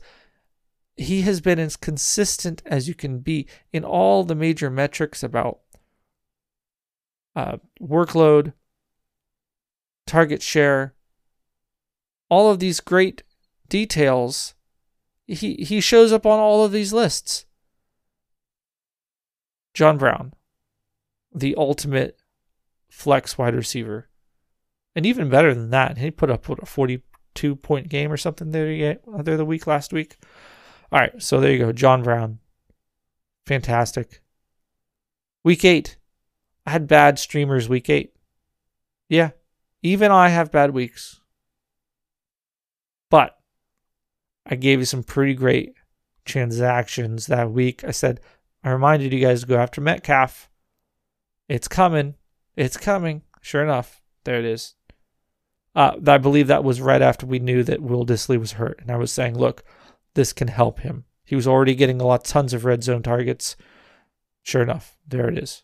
he 0.96 1.22
has 1.22 1.40
been 1.40 1.58
as 1.58 1.76
consistent 1.76 2.62
as 2.64 2.88
you 2.88 2.94
can 2.94 3.18
be 3.18 3.46
in 3.72 3.84
all 3.84 4.24
the 4.24 4.34
major 4.34 4.70
metrics 4.70 5.22
about 5.22 5.60
uh, 7.34 7.58
workload, 7.80 8.54
target 10.06 10.42
share, 10.42 10.94
all 12.30 12.50
of 12.50 12.60
these 12.60 12.80
great 12.80 13.22
details. 13.68 14.54
He, 15.26 15.54
he 15.56 15.80
shows 15.80 16.12
up 16.12 16.24
on 16.24 16.38
all 16.38 16.64
of 16.64 16.72
these 16.72 16.92
lists. 16.92 17.44
John 19.74 19.98
Brown, 19.98 20.32
the 21.34 21.54
ultimate 21.56 22.16
flex 22.88 23.36
wide 23.36 23.54
receiver. 23.54 24.08
And 24.94 25.04
even 25.04 25.28
better 25.28 25.52
than 25.52 25.68
that, 25.70 25.98
he 25.98 26.10
put 26.10 26.30
up 26.30 26.48
what, 26.48 26.62
a 26.62 26.66
42 26.66 27.56
point 27.56 27.90
game 27.90 28.10
or 28.10 28.16
something 28.16 28.52
there, 28.52 28.96
there 29.20 29.36
the 29.36 29.44
week 29.44 29.66
last 29.66 29.92
week. 29.92 30.16
All 30.92 31.00
right, 31.00 31.20
so 31.22 31.40
there 31.40 31.52
you 31.52 31.58
go. 31.58 31.72
John 31.72 32.02
Brown. 32.02 32.38
Fantastic. 33.46 34.22
Week 35.44 35.64
eight. 35.64 35.96
I 36.64 36.70
had 36.70 36.88
bad 36.88 37.18
streamers 37.18 37.68
week 37.68 37.88
eight. 37.88 38.14
Yeah, 39.08 39.30
even 39.82 40.10
I 40.10 40.28
have 40.28 40.50
bad 40.50 40.72
weeks. 40.72 41.20
But 43.08 43.38
I 44.44 44.56
gave 44.56 44.80
you 44.80 44.84
some 44.84 45.04
pretty 45.04 45.34
great 45.34 45.74
transactions 46.24 47.26
that 47.26 47.52
week. 47.52 47.84
I 47.84 47.92
said, 47.92 48.20
I 48.64 48.70
reminded 48.70 49.12
you 49.12 49.20
guys 49.20 49.42
to 49.42 49.46
go 49.46 49.56
after 49.56 49.80
Metcalf. 49.80 50.50
It's 51.48 51.68
coming. 51.68 52.14
It's 52.56 52.76
coming. 52.76 53.22
Sure 53.40 53.62
enough, 53.62 54.02
there 54.24 54.40
it 54.40 54.44
is. 54.44 54.74
Uh, 55.76 55.92
I 56.04 56.18
believe 56.18 56.48
that 56.48 56.64
was 56.64 56.80
right 56.80 57.02
after 57.02 57.26
we 57.26 57.38
knew 57.38 57.62
that 57.62 57.82
Will 57.82 58.04
Dissly 58.04 58.40
was 58.40 58.52
hurt. 58.52 58.80
And 58.80 58.90
I 58.90 58.96
was 58.96 59.12
saying, 59.12 59.38
look, 59.38 59.62
this 60.16 60.32
can 60.32 60.48
help 60.48 60.80
him. 60.80 61.04
He 61.24 61.36
was 61.36 61.46
already 61.46 61.74
getting 61.74 62.00
a 62.00 62.06
lot, 62.06 62.24
tons 62.24 62.52
of 62.52 62.64
red 62.64 62.82
zone 62.82 63.02
targets. 63.02 63.56
Sure 64.42 64.62
enough, 64.62 64.96
there 65.06 65.28
it 65.28 65.38
is. 65.38 65.62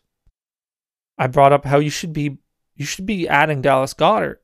I 1.17 1.27
brought 1.27 1.53
up 1.53 1.65
how 1.65 1.79
you 1.79 1.89
should 1.89 2.13
be 2.13 2.37
you 2.75 2.85
should 2.85 3.05
be 3.05 3.27
adding 3.27 3.61
Dallas 3.61 3.93
Goedert. 3.93 4.37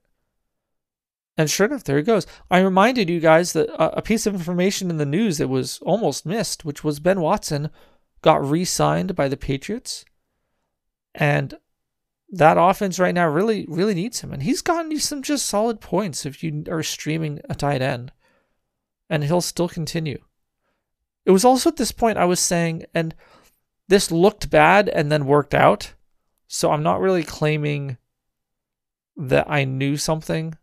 And 1.37 1.49
sure 1.49 1.65
enough, 1.65 1.83
there 1.83 1.97
he 1.97 2.03
goes. 2.03 2.27
I 2.51 2.59
reminded 2.59 3.09
you 3.09 3.19
guys 3.19 3.53
that 3.53 3.69
a 3.79 4.01
piece 4.01 4.27
of 4.27 4.35
information 4.35 4.89
in 4.89 4.97
the 4.97 5.05
news 5.05 5.37
that 5.37 5.47
was 5.47 5.79
almost 5.81 6.25
missed, 6.25 6.65
which 6.65 6.83
was 6.83 6.99
Ben 6.99 7.21
Watson 7.21 7.69
got 8.21 8.43
re 8.43 8.65
signed 8.65 9.15
by 9.15 9.29
the 9.29 9.37
Patriots. 9.37 10.05
And 11.15 11.55
that 12.29 12.57
offense 12.59 12.99
right 12.99 13.15
now 13.15 13.27
really, 13.27 13.65
really 13.67 13.95
needs 13.95 14.21
him. 14.21 14.31
And 14.31 14.43
he's 14.43 14.61
gotten 14.61 14.91
you 14.91 14.99
some 14.99 15.23
just 15.23 15.45
solid 15.45 15.81
points 15.81 16.25
if 16.25 16.43
you 16.43 16.65
are 16.69 16.83
streaming 16.83 17.39
a 17.49 17.55
tight 17.55 17.81
end. 17.81 18.11
And 19.09 19.23
he'll 19.23 19.41
still 19.41 19.69
continue. 19.69 20.23
It 21.25 21.31
was 21.31 21.45
also 21.45 21.69
at 21.69 21.77
this 21.77 21.91
point 21.91 22.17
I 22.17 22.25
was 22.25 22.39
saying, 22.39 22.85
and 22.93 23.15
this 23.87 24.11
looked 24.11 24.49
bad 24.49 24.87
and 24.89 25.11
then 25.11 25.25
worked 25.25 25.53
out. 25.53 25.93
So 26.47 26.71
I'm 26.71 26.83
not 26.83 27.01
really 27.01 27.23
claiming 27.23 27.97
that 29.17 29.49
I 29.49 29.65
knew 29.65 29.97
something 29.97 30.55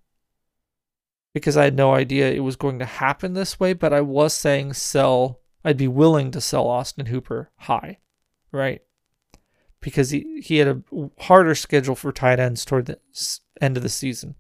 because 1.35 1.57
I 1.57 1.65
had 1.65 1.77
no 1.77 1.93
idea 1.93 2.33
it 2.33 2.41
was 2.41 2.57
going 2.57 2.79
to 2.79 2.87
happen 2.87 3.35
this 3.35 3.61
way, 3.61 3.75
but 3.75 3.93
I 3.93 4.01
was 4.01 4.33
saying 4.33 4.73
sell, 4.73 5.41
I'd 5.63 5.77
be 5.77 5.87
willing 5.87 6.31
to 6.31 6.41
sell 6.41 6.67
Austin 6.67 7.07
Hooper 7.07 7.51
high, 7.57 7.99
right? 8.51 8.81
Because 9.81 10.11
he, 10.11 10.41
he 10.43 10.57
had 10.57 10.69
a 10.69 10.83
harder 11.19 11.55
schedule 11.55 11.95
for 11.95 12.11
tight 12.11 12.41
ends 12.41 12.65
toward 12.65 12.87
the 12.87 12.99
end 13.61 13.77
of 13.77 13.83
the 13.83 13.91
season. 13.91 14.37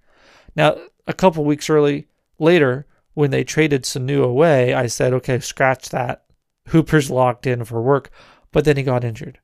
Now, 0.56 0.78
a 1.06 1.12
couple 1.12 1.44
weeks 1.44 1.68
early 1.68 2.08
later, 2.38 2.86
when 3.16 3.30
they 3.30 3.44
traded 3.44 3.84
Sanu 3.84 4.22
away, 4.22 4.74
I 4.74 4.88
said, 4.88 5.14
okay, 5.14 5.40
scratch 5.40 5.88
that. 5.88 6.26
Hooper's 6.68 7.10
locked 7.10 7.46
in 7.46 7.64
for 7.64 7.80
work, 7.80 8.10
but 8.52 8.66
then 8.66 8.76
he 8.76 8.82
got 8.82 9.04
injured. 9.04 9.40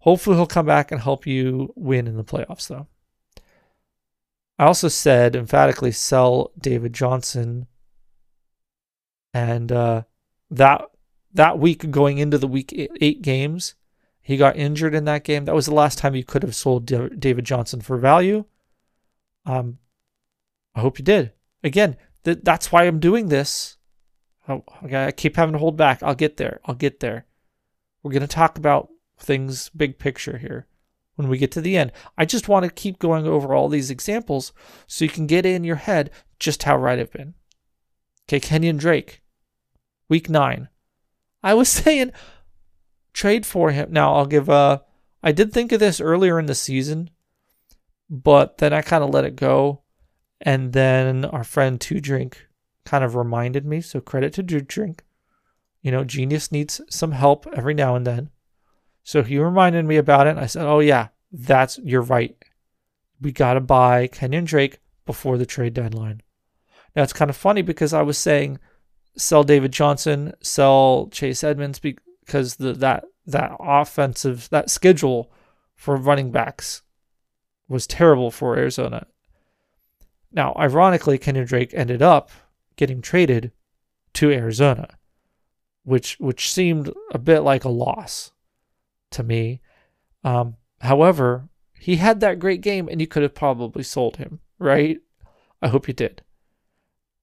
Hopefully, 0.00 0.34
he'll 0.34 0.48
come 0.48 0.66
back 0.66 0.90
and 0.90 1.00
help 1.00 1.24
you 1.24 1.72
win 1.76 2.08
in 2.08 2.16
the 2.16 2.24
playoffs, 2.24 2.66
though. 2.66 2.88
I 4.58 4.64
also 4.64 4.88
said 4.88 5.36
emphatically 5.36 5.92
sell 5.92 6.50
David 6.58 6.92
Johnson. 6.92 7.68
And 9.32 9.70
uh, 9.70 10.02
that 10.50 10.82
that 11.34 11.60
week 11.60 11.92
going 11.92 12.18
into 12.18 12.36
the 12.36 12.48
week 12.48 12.72
eight 13.00 13.22
games, 13.22 13.74
he 14.20 14.36
got 14.36 14.56
injured 14.56 14.94
in 14.94 15.04
that 15.04 15.22
game. 15.22 15.44
That 15.44 15.54
was 15.54 15.66
the 15.66 15.74
last 15.74 15.98
time 15.98 16.16
you 16.16 16.24
could 16.24 16.42
have 16.42 16.56
sold 16.56 16.86
David 16.86 17.44
Johnson 17.44 17.80
for 17.80 17.96
value. 17.96 18.44
Um, 19.46 19.78
I 20.74 20.80
hope 20.80 20.98
you 20.98 21.04
did. 21.04 21.30
Again, 21.62 21.96
th- 22.24 22.40
that's 22.42 22.72
why 22.72 22.84
I'm 22.84 23.00
doing 23.00 23.28
this. 23.28 23.76
Oh, 24.48 24.64
I 24.82 25.12
keep 25.12 25.36
having 25.36 25.54
to 25.54 25.58
hold 25.58 25.76
back. 25.76 26.02
I'll 26.02 26.14
get 26.14 26.36
there. 26.36 26.60
I'll 26.64 26.74
get 26.74 27.00
there. 27.00 27.26
We're 28.02 28.12
going 28.12 28.20
to 28.22 28.26
talk 28.28 28.58
about 28.58 28.88
things 29.18 29.70
big 29.70 29.98
picture 29.98 30.38
here 30.38 30.66
when 31.16 31.28
we 31.28 31.38
get 31.38 31.52
to 31.52 31.60
the 31.60 31.76
end. 31.76 31.92
I 32.18 32.24
just 32.24 32.48
want 32.48 32.64
to 32.64 32.70
keep 32.70 32.98
going 32.98 33.26
over 33.26 33.54
all 33.54 33.68
these 33.68 33.90
examples 33.90 34.52
so 34.86 35.04
you 35.04 35.10
can 35.10 35.26
get 35.26 35.46
in 35.46 35.64
your 35.64 35.76
head 35.76 36.10
just 36.38 36.64
how 36.64 36.76
right 36.76 36.98
I've 36.98 37.12
been. 37.12 37.34
Okay, 38.28 38.40
Kenyon 38.40 38.76
Drake, 38.76 39.22
week 40.08 40.28
nine. 40.28 40.68
I 41.42 41.54
was 41.54 41.68
saying 41.70 42.12
trade 43.12 43.46
for 43.46 43.70
him. 43.70 43.92
Now 43.92 44.14
I'll 44.14 44.26
give 44.26 44.48
a. 44.48 44.82
I 45.22 45.32
did 45.32 45.52
think 45.52 45.72
of 45.72 45.80
this 45.80 46.00
earlier 46.00 46.38
in 46.38 46.46
the 46.46 46.54
season, 46.54 47.08
but 48.10 48.58
then 48.58 48.74
I 48.74 48.82
kind 48.82 49.02
of 49.02 49.10
let 49.10 49.24
it 49.24 49.36
go. 49.36 49.83
And 50.40 50.72
then 50.72 51.24
our 51.24 51.44
friend 51.44 51.80
Two 51.80 52.00
Drink 52.00 52.46
kind 52.84 53.04
of 53.04 53.14
reminded 53.14 53.64
me. 53.64 53.80
So 53.80 54.00
credit 54.00 54.32
to 54.34 54.42
Two 54.42 54.60
Drink. 54.60 55.02
You 55.82 55.90
know, 55.90 56.04
genius 56.04 56.50
needs 56.50 56.80
some 56.88 57.12
help 57.12 57.46
every 57.52 57.74
now 57.74 57.94
and 57.94 58.06
then. 58.06 58.30
So 59.02 59.22
he 59.22 59.38
reminded 59.38 59.84
me 59.84 59.96
about 59.96 60.26
it. 60.26 60.38
I 60.38 60.46
said, 60.46 60.66
"Oh 60.66 60.80
yeah, 60.80 61.08
that's 61.30 61.78
you're 61.78 62.02
right. 62.02 62.36
We 63.20 63.32
got 63.32 63.54
to 63.54 63.60
buy 63.60 64.06
Kenyon 64.06 64.44
Drake 64.44 64.80
before 65.04 65.36
the 65.36 65.46
trade 65.46 65.74
deadline." 65.74 66.22
Now 66.96 67.02
it's 67.02 67.12
kind 67.12 67.30
of 67.30 67.36
funny 67.36 67.62
because 67.62 67.92
I 67.92 68.02
was 68.02 68.16
saying 68.16 68.58
sell 69.16 69.44
David 69.44 69.72
Johnson, 69.72 70.32
sell 70.40 71.08
Chase 71.12 71.44
Edmonds 71.44 71.78
because 71.78 72.56
the 72.56 72.72
that 72.72 73.04
that 73.26 73.52
offensive 73.60 74.48
that 74.50 74.70
schedule 74.70 75.30
for 75.76 75.96
running 75.96 76.30
backs 76.30 76.82
was 77.68 77.86
terrible 77.86 78.30
for 78.30 78.56
Arizona. 78.56 79.06
Now, 80.34 80.52
ironically, 80.58 81.16
Kenyon 81.16 81.46
Drake 81.46 81.72
ended 81.72 82.02
up 82.02 82.30
getting 82.76 83.00
traded 83.00 83.52
to 84.14 84.32
Arizona, 84.32 84.88
which 85.84 86.16
which 86.18 86.50
seemed 86.52 86.92
a 87.12 87.18
bit 87.18 87.40
like 87.40 87.64
a 87.64 87.68
loss 87.68 88.32
to 89.12 89.22
me. 89.22 89.60
Um, 90.24 90.56
however, 90.80 91.48
he 91.78 91.96
had 91.96 92.20
that 92.20 92.40
great 92.40 92.60
game 92.60 92.88
and 92.88 93.00
you 93.00 93.06
could 93.06 93.22
have 93.22 93.34
probably 93.34 93.84
sold 93.84 94.16
him, 94.16 94.40
right? 94.58 94.98
I 95.62 95.68
hope 95.68 95.86
you 95.86 95.94
did. 95.94 96.22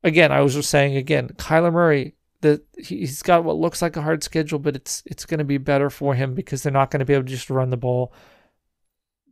Again, 0.04 0.32
I 0.32 0.42
was 0.42 0.54
just 0.54 0.70
saying 0.70 0.96
again, 0.96 1.30
Kyler 1.38 1.74
Murray, 1.74 2.16
that 2.42 2.64
he's 2.78 3.22
got 3.22 3.44
what 3.44 3.58
looks 3.58 3.82
like 3.82 3.96
a 3.96 4.02
hard 4.02 4.24
schedule, 4.24 4.58
but 4.58 4.76
it's 4.76 5.04
it's 5.06 5.26
going 5.26 5.40
to 5.40 5.44
be 5.44 5.58
better 5.58 5.90
for 5.90 6.16
him 6.16 6.34
because 6.34 6.64
they're 6.64 6.72
not 6.72 6.92
going 6.92 7.00
to 7.00 7.06
be 7.06 7.14
able 7.14 7.26
to 7.26 7.30
just 7.30 7.50
run 7.50 7.70
the 7.70 7.78
ball 7.78 8.14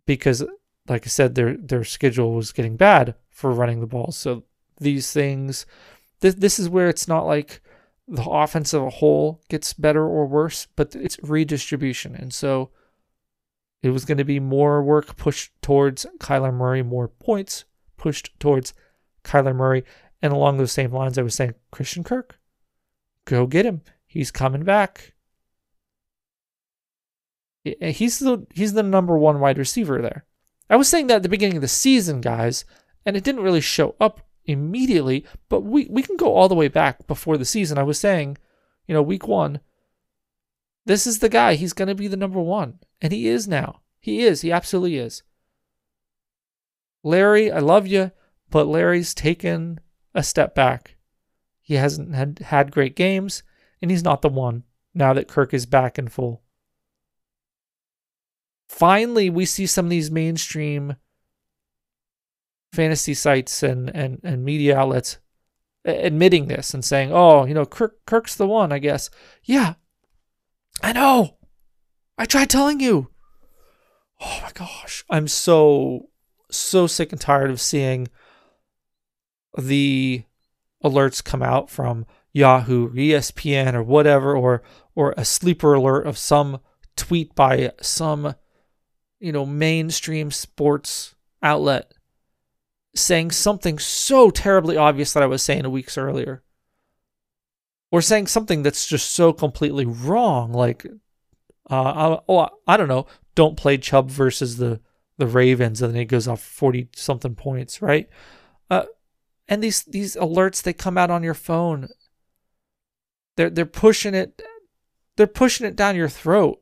because 0.06 0.44
like 0.88 1.06
I 1.06 1.10
said 1.10 1.36
their 1.36 1.56
their 1.58 1.84
schedule 1.84 2.34
was 2.34 2.52
getting 2.52 2.76
bad 2.76 3.15
for 3.39 3.52
running 3.52 3.80
the 3.80 3.88
ball. 3.88 4.12
So 4.12 4.43
these 4.82 5.13
things 5.13 5.65
this 6.19 6.36
this 6.36 6.60
is 6.60 6.67
where 6.67 6.89
it's 6.89 7.08
not 7.08 7.25
like 7.25 7.62
the 8.06 8.23
offense 8.23 8.73
as 8.73 8.82
a 8.82 8.89
whole 8.89 9.41
gets 9.49 9.73
better 9.73 10.04
or 10.04 10.25
worse, 10.28 10.67
but 10.75 10.93
it's 10.93 11.17
redistribution. 11.23 12.15
And 12.15 12.34
so 12.34 12.71
it 13.82 13.91
was 13.91 14.04
going 14.04 14.17
to 14.17 14.25
be 14.25 14.39
more 14.39 14.84
work 14.84 15.15
pushed 15.15 15.54
towards 15.62 16.06
Kyler 16.19 16.54
Murray, 16.54 16.84
more 16.84 17.08
points 17.08 17.63
pushed 17.95 18.38
towards 18.39 18.73
Kyler 19.23 19.56
Murray. 19.56 19.86
And 20.21 20.34
along 20.34 20.58
those 20.58 20.73
same 20.73 20.91
lines, 20.91 21.17
I 21.17 21.21
was 21.21 21.36
saying, 21.36 21.54
Christian 21.71 22.04
Kirk, 22.04 22.39
go 23.23 23.47
get 23.47 23.65
him. 23.65 23.82
He's 24.06 24.32
coming 24.32 24.63
back. 24.63 25.13
He's 27.63 28.19
the 28.19 28.45
he's 28.54 28.73
the 28.73 28.84
number 28.84 29.17
one 29.17 29.39
wide 29.39 29.58
receiver 29.58 30.02
there. 30.02 30.25
I 30.69 30.75
was 30.75 30.88
saying 30.88 31.08
that 31.08 31.17
at 31.17 31.23
the 31.23 31.30
beginning 31.30 31.58
of 31.58 31.62
the 31.62 31.67
season, 31.67 32.21
guys, 32.21 32.65
and 33.10 33.17
it 33.17 33.24
didn't 33.24 33.41
really 33.41 33.60
show 33.60 33.95
up 34.00 34.22
immediately, 34.45 35.26
but 35.50 35.62
we, 35.62 35.88
we 35.89 36.04
can 36.04 36.15
go 36.15 36.36
all 36.36 36.48
the 36.48 36.54
way 36.54 36.67
back 36.67 37.08
before 37.08 37.38
the 37.38 37.43
season. 37.45 37.80
I 37.80 37.84
was 37.84 38.00
saying, 38.00 38.38
you 38.86 38.93
know, 38.93 39.02
week 39.02 39.28
one, 39.28 39.62
this 40.86 41.08
is 41.08 41.17
the 41.17 41.28
guy. 41.28 41.56
He's 41.56 41.74
going 41.74 41.88
to 41.88 41.95
be 41.95 42.08
the 42.08 42.15
number 42.15 42.39
one. 42.39 42.78
And 43.02 43.12
he 43.12 43.28
is 43.28 43.48
now. 43.48 43.82
He 44.00 44.22
is. 44.22 44.41
He 44.41 44.52
absolutely 44.52 44.98
is. 44.98 45.24
Larry, 47.04 47.52
I 47.52 47.58
love 47.58 47.88
you, 47.88 48.12
but 48.52 48.67
Larry's 48.67 49.15
taken 49.15 49.80
a 50.13 50.22
step 50.22 50.54
back. 50.54 50.95
He 51.60 51.74
hasn't 51.74 52.13
had, 52.13 52.38
had 52.45 52.72
great 52.72 52.95
games, 52.95 53.41
and 53.82 53.89
he's 53.89 54.04
not 54.04 54.22
the 54.22 54.30
one 54.30 54.65
now 54.93 55.13
that 55.13 55.28
Kirk 55.28 55.52
is 55.52 55.65
back 55.65 55.98
in 55.98 56.10
full. 56.10 56.43
Finally, 58.67 59.32
we 59.32 59.45
see 59.45 59.65
some 59.65 59.88
of 59.88 59.89
these 59.89 60.12
mainstream 60.12 60.95
fantasy 62.71 63.13
sites 63.13 63.63
and, 63.63 63.93
and, 63.95 64.19
and 64.23 64.43
media 64.43 64.77
outlets 64.77 65.17
admitting 65.86 66.47
this 66.47 66.73
and 66.73 66.84
saying, 66.84 67.12
oh, 67.12 67.45
you 67.45 67.53
know, 67.53 67.65
Kirk, 67.65 68.05
Kirk's 68.05 68.36
the 68.36 68.47
one, 68.47 68.71
I 68.71 68.79
guess. 68.79 69.10
Yeah, 69.43 69.75
I 70.82 70.93
know. 70.93 71.38
I 72.17 72.25
tried 72.25 72.49
telling 72.49 72.79
you. 72.79 73.10
Oh 74.21 74.39
my 74.43 74.51
gosh. 74.53 75.05
I'm 75.10 75.27
so, 75.27 76.10
so 76.51 76.88
sick 76.88 77.12
and 77.12 77.21
tired 77.21 77.49
of 77.49 77.62
seeing 77.62 78.10
the 79.58 80.23
alerts 80.84 81.23
come 81.23 81.41
out 81.41 81.69
from 81.69 82.05
Yahoo, 82.34 82.93
ESPN, 82.93 83.73
or 83.73 83.84
whatever, 83.84 84.36
or 84.36 84.62
or 84.95 85.13
a 85.17 85.25
sleeper 85.25 85.73
alert 85.73 86.05
of 86.05 86.17
some 86.17 86.60
tweet 86.95 87.34
by 87.34 87.71
some, 87.82 88.36
you 89.19 89.32
know, 89.32 89.45
mainstream 89.45 90.29
sports 90.29 91.15
outlet 91.41 91.93
saying 92.95 93.32
something 93.32 93.80
so 93.80 94.30
terribly 94.30 94.78
obvious 94.78 95.13
that 95.13 95.23
I 95.23 95.28
was 95.28 95.43
saying 95.43 95.69
weeks 95.71 95.97
earlier. 95.97 96.43
Or 97.91 98.02
saying 98.02 98.28
something 98.28 98.62
that's 98.62 98.86
just 98.86 99.12
so 99.12 99.34
completely 99.34 99.86
wrong, 99.86 100.54
like, 100.54 100.86
uh, 101.69 101.73
I, 101.73 102.19
oh, 102.30 102.49
I 102.67 102.78
don't 102.78 102.88
know, 102.88 103.08
don't 103.34 103.58
play 103.58 103.78
Chubb 103.78 104.10
versus 104.10 104.58
the 104.58 104.80
the 105.17 105.28
Ravens, 105.28 105.82
and 105.82 105.93
then 105.93 105.99
he 105.99 106.06
goes 106.06 106.28
off 106.28 106.41
forty 106.41 106.89
something 106.95 107.36
points, 107.36 107.82
right? 107.82 108.08
Uh, 108.69 108.86
and 109.47 109.63
these 109.63 109.84
these 109.84 110.15
alerts 110.15 110.62
they 110.62 110.71
come 110.71 110.97
out 110.97 111.12
on 111.12 111.23
your 111.23 111.34
phone. 111.34 111.89
They're 113.36 113.49
they're 113.49 113.65
pushing 113.65 114.13
it 114.13 114.41
they're 115.17 115.28
pushing 115.28 115.67
it 115.67 115.75
down 115.75 115.95
your 115.95 116.10
throat. 116.10 116.62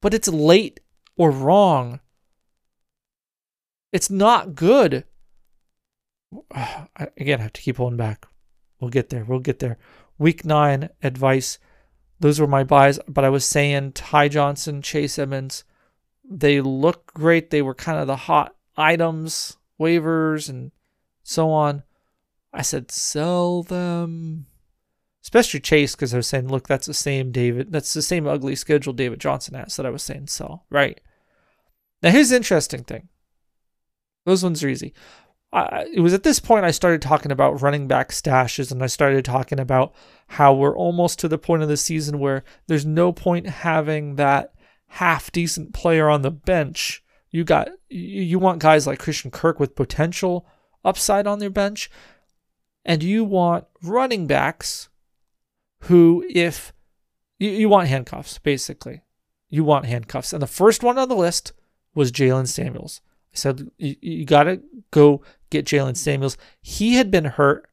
But 0.00 0.14
it's 0.14 0.28
late 0.28 0.78
or 1.16 1.30
wrong. 1.30 2.00
It's 3.92 4.10
not 4.10 4.54
good. 4.54 5.04
Again, 7.16 7.40
I 7.40 7.42
have 7.42 7.52
to 7.54 7.62
keep 7.62 7.76
holding 7.76 7.96
back. 7.96 8.26
We'll 8.80 8.90
get 8.90 9.08
there. 9.08 9.24
We'll 9.24 9.40
get 9.40 9.58
there. 9.58 9.78
Week 10.18 10.44
nine 10.44 10.90
advice. 11.02 11.58
Those 12.20 12.40
were 12.40 12.46
my 12.46 12.64
buys, 12.64 12.98
but 13.06 13.24
I 13.24 13.28
was 13.28 13.44
saying 13.44 13.92
Ty 13.92 14.28
Johnson, 14.28 14.82
Chase 14.82 15.18
Edmonds, 15.18 15.64
they 16.28 16.60
look 16.60 17.12
great. 17.14 17.50
They 17.50 17.62
were 17.62 17.74
kind 17.74 17.98
of 17.98 18.06
the 18.06 18.16
hot 18.16 18.56
items, 18.76 19.56
waivers, 19.80 20.48
and 20.48 20.72
so 21.22 21.50
on. 21.50 21.84
I 22.52 22.62
said, 22.62 22.90
sell 22.90 23.62
them. 23.62 24.46
Especially 25.22 25.60
Chase, 25.60 25.94
because 25.94 26.14
I 26.14 26.16
was 26.16 26.26
saying, 26.26 26.48
look, 26.48 26.66
that's 26.66 26.86
the 26.86 26.94
same 26.94 27.30
David, 27.30 27.70
that's 27.70 27.92
the 27.92 28.02
same 28.02 28.26
ugly 28.26 28.56
schedule 28.56 28.92
David 28.92 29.20
Johnson 29.20 29.54
has 29.54 29.76
that 29.76 29.86
I 29.86 29.90
was 29.90 30.02
saying 30.02 30.28
sell, 30.28 30.64
right? 30.70 31.00
Now, 32.02 32.10
here's 32.10 32.30
the 32.30 32.36
interesting 32.36 32.84
thing. 32.84 33.08
Those 34.24 34.42
ones 34.42 34.62
are 34.64 34.68
easy. 34.68 34.94
It 35.52 36.00
was 36.00 36.12
at 36.12 36.24
this 36.24 36.40
point 36.40 36.64
I 36.64 36.70
started 36.70 37.00
talking 37.00 37.32
about 37.32 37.62
running 37.62 37.88
back 37.88 38.10
stashes, 38.10 38.70
and 38.70 38.82
I 38.82 38.86
started 38.86 39.24
talking 39.24 39.58
about 39.58 39.94
how 40.28 40.52
we're 40.52 40.76
almost 40.76 41.18
to 41.20 41.28
the 41.28 41.38
point 41.38 41.62
of 41.62 41.68
the 41.68 41.76
season 41.76 42.18
where 42.18 42.44
there's 42.66 42.84
no 42.84 43.12
point 43.12 43.46
having 43.46 44.16
that 44.16 44.52
half 44.88 45.32
decent 45.32 45.72
player 45.72 46.08
on 46.08 46.22
the 46.22 46.30
bench. 46.30 47.02
You 47.30 47.44
got 47.44 47.68
you 47.88 48.38
want 48.38 48.60
guys 48.60 48.86
like 48.86 48.98
Christian 48.98 49.30
Kirk 49.30 49.58
with 49.58 49.74
potential 49.74 50.46
upside 50.84 51.26
on 51.26 51.38
their 51.38 51.50
bench, 51.50 51.90
and 52.84 53.02
you 53.02 53.24
want 53.24 53.64
running 53.82 54.26
backs 54.26 54.88
who, 55.82 56.24
if 56.28 56.72
you, 57.38 57.50
you 57.50 57.68
want 57.68 57.88
handcuffs, 57.88 58.38
basically, 58.38 59.02
you 59.48 59.64
want 59.64 59.86
handcuffs. 59.86 60.32
And 60.32 60.42
the 60.42 60.46
first 60.46 60.82
one 60.82 60.98
on 60.98 61.08
the 61.08 61.16
list 61.16 61.52
was 61.94 62.12
Jaylen 62.12 62.48
Samuels. 62.48 63.00
Said, 63.38 63.70
you, 63.78 63.96
you 64.00 64.24
got 64.24 64.44
to 64.44 64.60
go 64.90 65.22
get 65.50 65.66
Jaylen 65.66 65.96
Samuels. 65.96 66.36
He 66.60 66.94
had 66.94 67.10
been 67.10 67.24
hurt, 67.24 67.68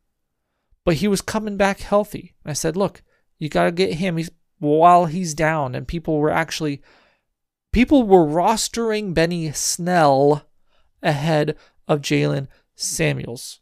but 0.84 0.96
he 0.96 1.08
was 1.08 1.22
coming 1.22 1.58
back 1.58 1.80
healthy. 1.80 2.36
I 2.46 2.54
said, 2.54 2.78
look, 2.78 3.02
you 3.40 3.50
got 3.50 3.66
to 3.66 3.72
get 3.72 3.96
him. 3.96 4.18
He's 4.18 4.30
while 4.60 5.06
he's 5.06 5.34
down, 5.34 5.76
and 5.76 5.88
people 5.88 6.18
were 6.20 6.32
actually 6.32 6.82
people 7.72 8.04
were 8.04 8.26
rostering 8.26 9.14
Benny 9.14 9.52
Snell 9.52 10.46
ahead 11.04 11.58
of 11.88 12.02
Jaylen 12.02 12.48
Samuels. 12.76 13.60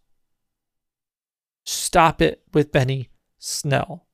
Stop 1.66 2.22
it 2.22 2.44
with 2.54 2.72
Benny 2.72 3.10
Snell. 3.40 4.06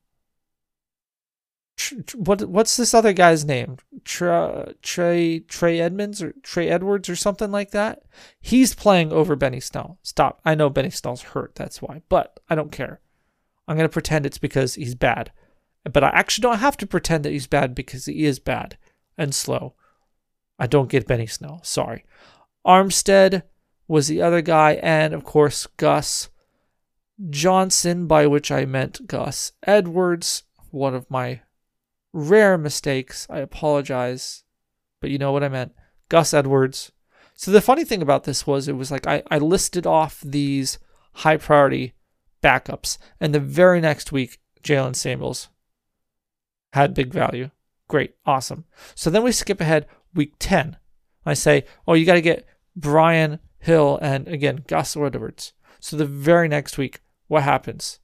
What 2.14 2.48
what's 2.48 2.76
this 2.76 2.94
other 2.94 3.12
guy's 3.12 3.44
name? 3.44 3.78
Trey 4.04 5.40
Trey 5.48 5.80
Edmunds 5.80 6.22
or 6.22 6.34
Trey 6.42 6.68
Edwards 6.68 7.08
or 7.08 7.16
something 7.16 7.50
like 7.50 7.70
that. 7.70 8.02
He's 8.40 8.74
playing 8.74 9.12
over 9.12 9.36
Benny 9.36 9.60
Snell. 9.60 9.98
Stop. 10.02 10.40
I 10.44 10.54
know 10.54 10.70
Benny 10.70 10.90
Snell's 10.90 11.22
hurt. 11.22 11.54
That's 11.54 11.80
why. 11.80 12.02
But 12.08 12.40
I 12.48 12.54
don't 12.54 12.72
care. 12.72 13.00
I'm 13.68 13.76
gonna 13.76 13.88
pretend 13.88 14.26
it's 14.26 14.38
because 14.38 14.74
he's 14.74 14.94
bad. 14.94 15.32
But 15.90 16.04
I 16.04 16.08
actually 16.08 16.42
don't 16.42 16.58
have 16.58 16.76
to 16.78 16.86
pretend 16.86 17.24
that 17.24 17.32
he's 17.32 17.46
bad 17.46 17.74
because 17.74 18.04
he 18.06 18.24
is 18.24 18.38
bad 18.38 18.76
and 19.16 19.34
slow. 19.34 19.74
I 20.58 20.66
don't 20.66 20.90
get 20.90 21.06
Benny 21.06 21.26
Snell. 21.26 21.60
Sorry. 21.62 22.04
Armstead 22.66 23.42
was 23.88 24.08
the 24.08 24.20
other 24.20 24.42
guy, 24.42 24.72
and 24.82 25.14
of 25.14 25.24
course, 25.24 25.66
Gus 25.78 26.28
Johnson, 27.28 28.06
by 28.06 28.26
which 28.26 28.50
I 28.50 28.64
meant 28.64 29.06
Gus 29.06 29.52
Edwards, 29.66 30.44
one 30.70 30.94
of 30.94 31.10
my 31.10 31.40
rare 32.12 32.58
mistakes. 32.58 33.26
I 33.30 33.38
apologize, 33.38 34.44
but 35.00 35.10
you 35.10 35.18
know 35.18 35.32
what 35.32 35.44
I 35.44 35.48
meant. 35.48 35.72
Gus 36.08 36.34
Edwards. 36.34 36.92
So 37.34 37.50
the 37.50 37.60
funny 37.60 37.84
thing 37.84 38.02
about 38.02 38.24
this 38.24 38.46
was 38.46 38.68
it 38.68 38.76
was 38.76 38.90
like 38.90 39.06
I, 39.06 39.22
I 39.30 39.38
listed 39.38 39.86
off 39.86 40.20
these 40.20 40.78
high 41.14 41.36
priority 41.36 41.94
backups, 42.42 42.98
and 43.20 43.34
the 43.34 43.40
very 43.40 43.80
next 43.80 44.12
week, 44.12 44.38
Jaylen 44.62 44.94
Samuels 44.94 45.48
had 46.72 46.94
big 46.94 47.12
value. 47.12 47.50
Great, 47.88 48.14
awesome. 48.24 48.64
So 48.94 49.10
then 49.10 49.22
we 49.22 49.32
skip 49.32 49.60
ahead 49.60 49.86
week 50.14 50.34
10. 50.38 50.76
I 51.26 51.34
say, 51.34 51.64
oh, 51.86 51.94
you 51.94 52.06
got 52.06 52.14
to 52.14 52.20
get 52.20 52.46
Brian 52.76 53.40
Hill 53.58 53.98
and 54.00 54.28
again, 54.28 54.64
Gus 54.66 54.96
Edwards. 54.96 55.52
So 55.80 55.96
the 55.96 56.04
very 56.04 56.48
next 56.48 56.78
week, 56.78 57.00
what 57.26 57.42
happens? 57.42 58.00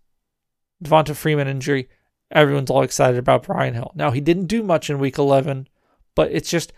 Devonta 0.83 1.15
Freeman 1.15 1.49
injury. 1.49 1.89
Everyone's 2.31 2.71
all 2.71 2.83
excited 2.83 3.19
about 3.19 3.45
Brian 3.45 3.75
Hill. 3.75 3.93
Now, 3.95 4.11
he 4.11 4.21
didn't 4.21 4.47
do 4.47 4.63
much 4.63 4.91
in 4.91 4.99
week 4.99 5.19
11, 5.19 5.69
but 6.15 6.33
it's 6.33 6.51
just, 6.51 6.73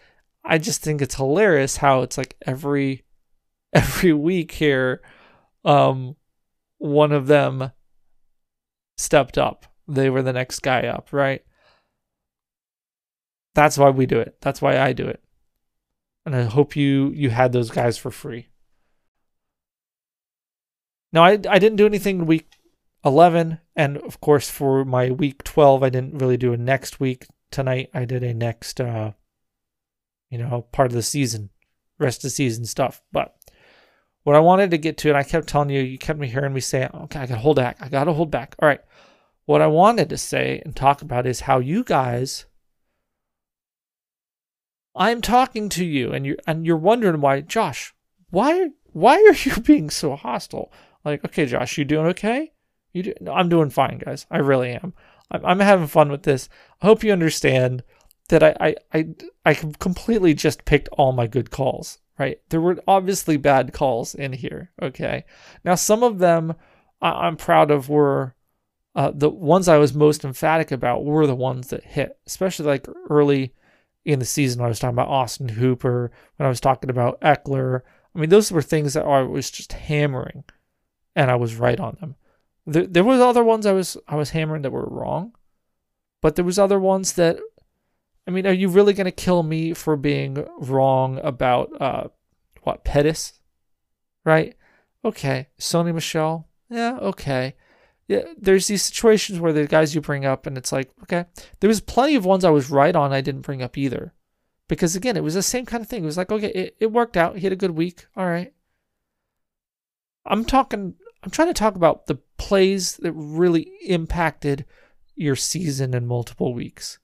I 0.45 0.59
just 0.59 0.83
think 0.83 1.01
it's 1.01 1.15
hilarious 1.15 1.79
how 1.79 2.03
it's 2.03 2.19
like 2.19 2.37
every, 2.47 3.05
every 3.73 4.13
week 4.13 4.53
here, 4.53 5.01
um, 5.65 6.17
one 6.79 7.13
of 7.13 7.27
them 7.27 7.73
stepped 8.97 9.39
up. 9.39 9.67
They 9.87 10.11
were 10.11 10.23
the 10.23 10.33
next 10.33 10.61
guy 10.61 10.87
up, 10.87 11.13
right? 11.13 11.43
That's 13.55 13.79
why 13.79 13.91
we 13.91 14.07
do 14.07 14.21
it. 14.21 14.37
That's 14.41 14.63
why 14.63 14.79
I 14.79 14.93
do 14.93 15.07
it. 15.07 15.23
And 16.25 16.37
I 16.37 16.43
hope 16.43 16.77
you 16.77 17.11
you 17.15 17.31
had 17.31 17.53
those 17.53 17.71
guys 17.71 17.97
for 17.97 18.11
free. 18.11 18.49
Now 21.13 21.25
I 21.25 21.31
I 21.31 21.59
didn't 21.59 21.77
do 21.77 21.87
anything 21.87 22.27
week 22.27 22.53
11 23.05 23.59
and 23.79 23.97
of 23.99 24.21
course 24.21 24.51
for 24.51 24.85
my 24.85 25.11
week 25.11 25.43
12 25.45 25.83
I 25.83 25.89
didn't 25.89 26.19
really 26.19 26.37
do 26.37 26.53
a 26.53 26.59
next 26.59 27.01
week 27.01 27.27
tonight. 27.51 27.89
I 27.95 28.05
did 28.05 28.23
a 28.23 28.35
next 28.35 28.81
uh 28.81 29.13
you 30.31 30.37
know, 30.37 30.67
part 30.73 30.91
of 30.91 30.95
the 30.95 31.03
season, 31.03 31.49
rest 31.99 32.19
of 32.19 32.23
the 32.25 32.31
season 32.31 32.67
stuff. 32.67 33.03
But 33.13 33.35
what 34.25 34.37
I 34.37 34.41
wanted 34.41 34.71
to 34.73 34.79
get 34.79 34.99
to, 34.99 35.09
and 35.09 35.17
I 35.17 35.23
kept 35.23 35.49
telling 35.49 35.71
you, 35.71 35.81
you 35.81 35.97
kept 35.97 36.19
me 36.19 36.29
hearing 36.29 36.53
me 36.53 36.61
say, 36.61 36.87
okay, 36.93 37.21
I 37.21 37.27
gotta 37.27 37.41
hold 37.41 37.57
back. 37.57 37.79
I 37.81 37.89
gotta 37.89 38.13
hold 38.13 38.31
back. 38.31 38.55
All 38.59 38.69
right. 38.69 38.83
What 39.47 39.63
I 39.63 39.67
wanted 39.69 40.11
to 40.11 40.19
say 40.19 40.61
and 40.65 40.77
talk 40.77 41.01
about 41.01 41.27
is 41.27 41.41
how 41.41 41.59
you 41.59 41.83
guys 41.83 42.45
I'm 44.95 45.23
talking 45.23 45.69
to 45.71 45.85
you 45.85 46.13
and 46.13 46.27
you 46.27 46.37
and 46.47 46.67
you're 46.67 46.77
wondering 46.77 47.21
why, 47.21 47.41
Josh, 47.41 47.95
why 48.31 48.71
why 48.93 49.15
are 49.15 49.35
you 49.49 49.61
being 49.63 49.91
so 49.91 50.17
hostile? 50.17 50.73
Like, 51.05 51.25
okay, 51.25 51.47
Josh, 51.47 51.79
you 51.79 51.85
doing 51.85 52.07
okay? 52.09 52.53
Do, 52.95 53.13
I'm 53.31 53.49
doing 53.49 53.71
fine, 53.71 53.99
guys. 53.99 54.27
I 54.31 54.39
really 54.39 54.73
am. 54.73 54.95
I'm, 55.31 55.45
I'm 55.45 55.61
having 55.61 55.87
fun 55.87 56.11
with 56.11 56.23
this. 56.23 56.49
I 56.81 56.87
hope 56.87 57.05
you 57.05 57.13
understand 57.13 57.83
that 58.29 58.43
I, 58.43 58.55
I 58.61 58.75
I 58.93 59.09
I 59.45 59.55
completely 59.55 60.35
just 60.35 60.65
picked 60.65 60.89
all 60.93 61.13
my 61.13 61.27
good 61.27 61.51
calls. 61.51 61.99
Right? 62.19 62.41
There 62.49 62.61
were 62.61 62.83
obviously 62.89 63.37
bad 63.37 63.73
calls 63.73 64.15
in 64.15 64.33
here. 64.33 64.73
Okay. 64.83 65.25
Now 65.65 65.77
some 65.77 66.03
of 66.03 66.19
them 66.19 66.55
I, 67.01 67.29
am 67.29 67.37
proud 67.37 67.71
of 67.71 67.89
were 67.89 68.35
uh, 68.95 69.13
the 69.15 69.31
ones 69.31 69.69
I 69.69 69.77
was 69.77 69.95
most 69.95 70.25
emphatic 70.25 70.73
about 70.73 71.05
were 71.05 71.27
the 71.27 71.35
ones 71.35 71.69
that 71.69 71.85
hit, 71.85 72.19
especially 72.27 72.67
like 72.67 72.89
early 73.09 73.55
in 74.05 74.19
the 74.19 74.25
season 74.25 74.61
I 74.61 74.69
was 74.69 74.79
talking 74.79 74.95
about 74.95 75.09
Austin 75.09 75.49
Hooper, 75.49 76.11
when 76.37 76.47
I 76.47 76.49
was 76.49 76.61
talking 76.61 76.91
about 76.91 77.21
Ekeler. 77.21 77.83
I 78.15 78.19
mean, 78.19 78.31
those 78.31 78.51
were 78.51 78.63
things 78.63 78.95
that 78.95 79.05
I 79.05 79.23
was 79.23 79.51
just 79.51 79.73
hammering, 79.73 80.45
and 81.15 81.31
I 81.31 81.37
was 81.37 81.57
right 81.57 81.79
on 81.79 81.97
them. 82.01 82.17
There, 82.69 82.87
there 82.87 83.05
was 83.05 83.21
other 83.21 83.43
ones 83.43 83.67
I 83.67 83.73
was 83.73 83.97
I 84.07 84.17
was 84.17 84.31
hammering 84.31 84.63
that 84.63 84.71
were 84.71 84.87
wrong, 84.87 85.33
but 86.21 86.37
there 86.37 86.45
was 86.45 86.59
other 86.59 86.79
ones 86.79 87.15
that, 87.15 87.39
I 88.27 88.31
mean, 88.31 88.47
are 88.47 88.53
you 88.53 88.69
really 88.69 88.95
to 88.95 89.11
kill 89.11 89.43
me 89.43 89.73
for 89.75 89.97
being 89.97 90.47
wrong 90.59 91.19
about 91.23 91.71
uh, 91.81 92.09
what 92.63 92.85
Pettis, 92.85 93.41
right? 94.25 94.55
Okay, 95.05 95.49
Sony 95.59 95.95
Michel, 95.95 96.49
yeah, 96.69 96.99
okay 97.01 97.55
yeah, 98.09 98.23
there's 98.39 98.67
these 98.67 98.83
situations 98.83 99.39
where 99.39 99.53
the 99.53 99.67
guys 99.67 99.95
you 99.95 100.01
bring 100.01 100.25
up, 100.25 100.47
and 100.47 100.57
it's 100.57 100.73
like, 100.73 100.91
okay, 101.03 101.27
there 101.61 101.69
was 101.69 101.83
plenty 101.83 102.15
of 102.15 102.25
ones 102.25 102.43
I 102.43 102.51
was 102.51 102.71
right 102.71 102.97
on 102.97 103.13
I 103.13 103.21
didn't 103.21 103.43
bring 103.43 103.63
up 103.63 103.77
either, 103.77 104.15
because 104.67 104.97
again, 104.97 105.17
it 105.17 105.23
was 105.23 105.35
the 105.35 105.43
same 105.43 105.67
kind 105.67 105.83
of 105.83 105.89
thing. 105.89 106.03
It 106.03 106.07
was 106.07 106.17
like, 106.17 106.33
okay, 106.33 106.49
it, 106.49 106.77
it 106.81 106.87
worked 106.93 107.19
out. 107.19 107.37
He 107.37 107.43
had 107.43 107.53
a 107.53 107.57
good 107.57 107.73
week. 107.73 108.07
All 108.17 108.27
right. 108.27 108.53
I'm 110.25 110.45
talking. 110.45 110.95
I'm 111.23 111.31
trying 111.31 111.49
to 111.49 111.55
talk 111.55 111.75
about 111.75 112.07
the 112.07 112.19
plays 112.37 112.97
that 112.99 113.13
really 113.13 113.71
impacted 113.85 114.65
your 115.17 115.37
season 115.37 115.95
in 115.95 116.07
multiple 116.07 116.55
weeks. 116.55 116.99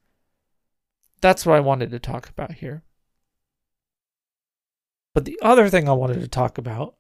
That's 1.21 1.45
what 1.45 1.57
I 1.57 1.61
wanted 1.61 1.91
to 1.91 1.99
talk 1.99 2.29
about 2.29 2.53
here. 2.53 2.83
But 5.15 5.25
the 5.25 5.39
other 5.43 5.69
thing 5.69 5.89
I 5.89 5.93
wanted 5.93 6.21
to 6.21 6.29
talk 6.29 6.59
about 6.59 6.97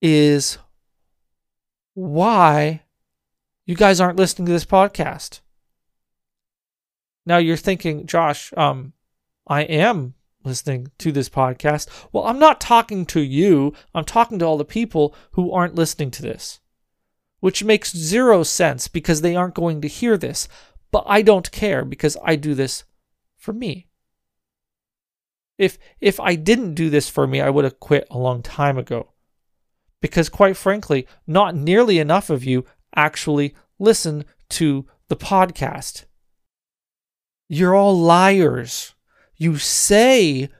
is 0.00 0.58
why 1.94 2.82
you 3.66 3.74
guys 3.74 4.00
aren't 4.00 4.18
listening 4.18 4.46
to 4.46 4.52
this 4.52 4.64
podcast. 4.64 5.40
Now 7.26 7.36
you're 7.36 7.56
thinking, 7.56 8.06
Josh, 8.06 8.52
um, 8.56 8.92
I 9.46 9.62
am 9.62 10.14
listening 10.44 10.90
to 10.98 11.12
this 11.12 11.28
podcast. 11.28 11.88
Well, 12.12 12.24
I'm 12.24 12.38
not 12.38 12.60
talking 12.60 13.04
to 13.06 13.20
you. 13.20 13.74
I'm 13.94 14.04
talking 14.04 14.38
to 14.38 14.44
all 14.44 14.58
the 14.58 14.64
people 14.64 15.14
who 15.32 15.52
aren't 15.52 15.74
listening 15.74 16.10
to 16.12 16.22
this. 16.22 16.60
which 17.40 17.64
makes 17.64 17.96
zero 17.96 18.42
sense 18.42 18.86
because 18.88 19.20
they 19.22 19.34
aren't 19.34 19.54
going 19.54 19.80
to 19.80 19.88
hear 19.88 20.16
this. 20.16 20.46
But 20.90 21.04
I 21.06 21.22
don't 21.22 21.50
care 21.52 21.84
because 21.84 22.16
I 22.22 22.36
do 22.36 22.54
this 22.54 22.84
for 23.36 23.52
me. 23.52 23.86
If 25.58 25.78
if 26.00 26.18
I 26.20 26.34
didn't 26.36 26.74
do 26.74 26.90
this 26.90 27.08
for 27.08 27.26
me, 27.26 27.40
I 27.40 27.50
would 27.50 27.64
have 27.64 27.80
quit 27.80 28.06
a 28.10 28.18
long 28.18 28.42
time 28.42 28.78
ago. 28.78 29.12
Because 30.00 30.28
quite 30.28 30.56
frankly, 30.56 31.06
not 31.26 31.54
nearly 31.54 31.98
enough 31.98 32.30
of 32.30 32.44
you 32.44 32.64
actually 32.96 33.54
listen 33.78 34.24
to 34.50 34.86
the 35.08 35.16
podcast. 35.16 36.04
You're 37.48 37.74
all 37.74 37.98
liars. 37.98 38.94
You 39.40 39.56
say 39.56 40.50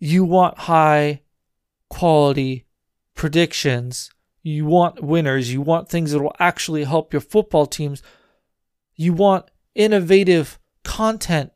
you 0.00 0.24
want 0.24 0.58
high 0.58 1.20
quality 1.88 2.66
predictions, 3.14 4.10
you 4.42 4.66
want 4.66 5.00
winners, 5.00 5.52
you 5.52 5.60
want 5.60 5.88
things 5.88 6.10
that 6.10 6.20
will 6.20 6.34
actually 6.40 6.82
help 6.82 7.12
your 7.12 7.20
football 7.20 7.66
teams, 7.66 8.02
you 8.96 9.12
want 9.12 9.48
innovative 9.76 10.58
content. 10.82 11.52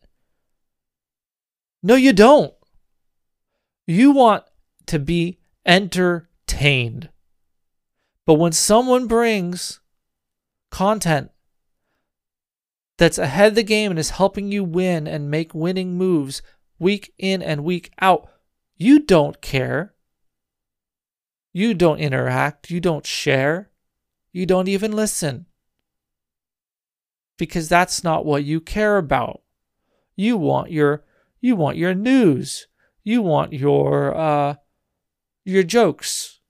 No, 1.82 1.96
you 1.96 2.12
don't. 2.12 2.54
You 3.88 4.12
want 4.12 4.44
to 4.86 5.00
be 5.00 5.40
entertained. 5.66 7.08
But 8.24 8.34
when 8.34 8.52
someone 8.52 9.08
brings 9.08 9.80
content 10.70 11.32
that's 12.96 13.18
ahead 13.18 13.48
of 13.48 13.54
the 13.56 13.64
game 13.64 13.90
and 13.90 13.98
is 13.98 14.10
helping 14.10 14.52
you 14.52 14.62
win 14.62 15.08
and 15.08 15.28
make 15.28 15.52
winning 15.52 15.98
moves 15.98 16.42
week 16.80 17.12
in 17.18 17.42
and 17.42 17.62
week 17.62 17.92
out, 18.00 18.28
you 18.76 18.98
don't 18.98 19.40
care. 19.40 19.94
You 21.52 21.74
don't 21.74 21.98
interact. 21.98 22.70
You 22.70 22.80
don't 22.80 23.06
share. 23.06 23.70
You 24.32 24.46
don't 24.46 24.68
even 24.68 24.92
listen. 24.92 25.46
Because 27.38 27.68
that's 27.68 28.02
not 28.02 28.24
what 28.24 28.44
you 28.44 28.60
care 28.60 28.96
about. 28.96 29.42
You 30.16 30.36
want 30.36 30.70
your 30.70 31.04
you 31.40 31.56
want 31.56 31.76
your 31.76 31.94
news. 31.94 32.66
You 33.04 33.22
want 33.22 33.52
your 33.52 34.16
uh 34.16 34.54
your 35.44 35.62
jokes. 35.62 36.40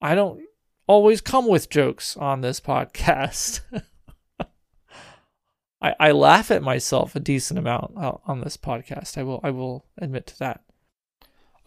I 0.00 0.14
don't 0.14 0.40
always 0.86 1.20
come 1.20 1.48
with 1.48 1.70
jokes 1.70 2.16
on 2.16 2.40
this 2.40 2.60
podcast. 2.72 3.60
I, 5.80 5.94
I 6.00 6.10
laugh 6.12 6.50
at 6.50 6.62
myself 6.62 7.14
a 7.14 7.20
decent 7.20 7.58
amount 7.58 7.92
on 7.96 8.40
this 8.40 8.56
podcast. 8.56 9.16
I 9.16 9.22
will 9.22 9.40
I 9.42 9.50
will 9.50 9.86
admit 9.96 10.26
to 10.28 10.38
that. 10.40 10.62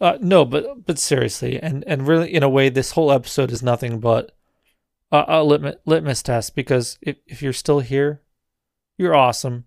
Uh, 0.00 0.18
no, 0.20 0.44
but 0.44 0.84
but 0.84 0.98
seriously, 0.98 1.60
and 1.60 1.84
and 1.86 2.06
really, 2.06 2.32
in 2.32 2.42
a 2.42 2.48
way, 2.48 2.68
this 2.68 2.92
whole 2.92 3.12
episode 3.12 3.52
is 3.52 3.62
nothing 3.62 4.00
but 4.00 4.32
a, 5.10 5.24
a 5.28 5.44
litmus, 5.44 5.76
litmus 5.86 6.22
test. 6.22 6.54
Because 6.54 6.98
if 7.00 7.16
if 7.26 7.40
you're 7.40 7.52
still 7.52 7.80
here, 7.80 8.20
you're 8.98 9.14
awesome. 9.14 9.64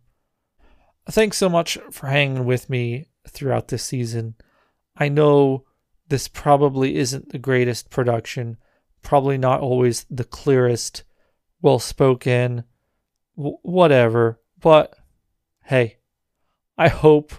Thanks 1.10 1.38
so 1.38 1.50
much 1.50 1.78
for 1.92 2.08
hanging 2.08 2.46
with 2.46 2.70
me 2.70 3.08
throughout 3.28 3.70
this 3.70 3.84
season. 3.84 4.36
I 4.98 5.10
know 5.10 5.66
this 6.08 6.28
probably 6.28 6.98
isn't 6.98 7.30
the 7.30 7.40
greatest 7.40 7.90
production, 7.90 8.58
probably 9.02 9.38
not 9.38 9.62
always 9.62 10.06
the 10.10 10.24
clearest, 10.24 11.04
well 11.62 11.80
spoken, 11.80 12.64
whatever. 13.36 14.40
But 14.60 14.98
hey, 15.64 15.98
I 16.78 16.88
hope 16.88 17.34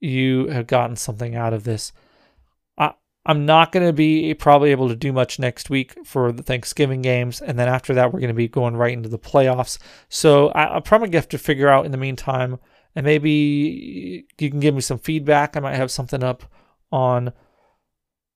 you 0.00 0.48
have 0.48 0.66
gotten 0.66 0.96
something 0.96 1.34
out 1.34 1.52
of 1.52 1.64
this. 1.64 1.92
I'm 3.24 3.46
not 3.46 3.70
going 3.70 3.86
to 3.86 3.92
be 3.92 4.34
probably 4.34 4.72
able 4.72 4.88
to 4.88 4.96
do 4.96 5.12
much 5.12 5.38
next 5.38 5.70
week 5.70 5.94
for 6.04 6.32
the 6.32 6.42
Thanksgiving 6.42 7.02
games. 7.02 7.40
And 7.40 7.56
then 7.56 7.68
after 7.68 7.94
that, 7.94 8.12
we're 8.12 8.18
going 8.18 8.28
to 8.28 8.34
be 8.34 8.48
going 8.48 8.76
right 8.76 8.92
into 8.92 9.08
the 9.08 9.18
playoffs. 9.18 9.78
So 10.08 10.48
I, 10.48 10.76
I 10.76 10.80
probably 10.80 11.14
have 11.14 11.28
to 11.28 11.38
figure 11.38 11.68
out 11.68 11.84
in 11.84 11.92
the 11.92 11.98
meantime, 11.98 12.58
and 12.96 13.06
maybe 13.06 14.26
you 14.38 14.50
can 14.50 14.58
give 14.58 14.74
me 14.74 14.80
some 14.80 14.98
feedback. 14.98 15.56
I 15.56 15.60
might 15.60 15.76
have 15.76 15.92
something 15.92 16.24
up 16.24 16.42
on, 16.90 17.32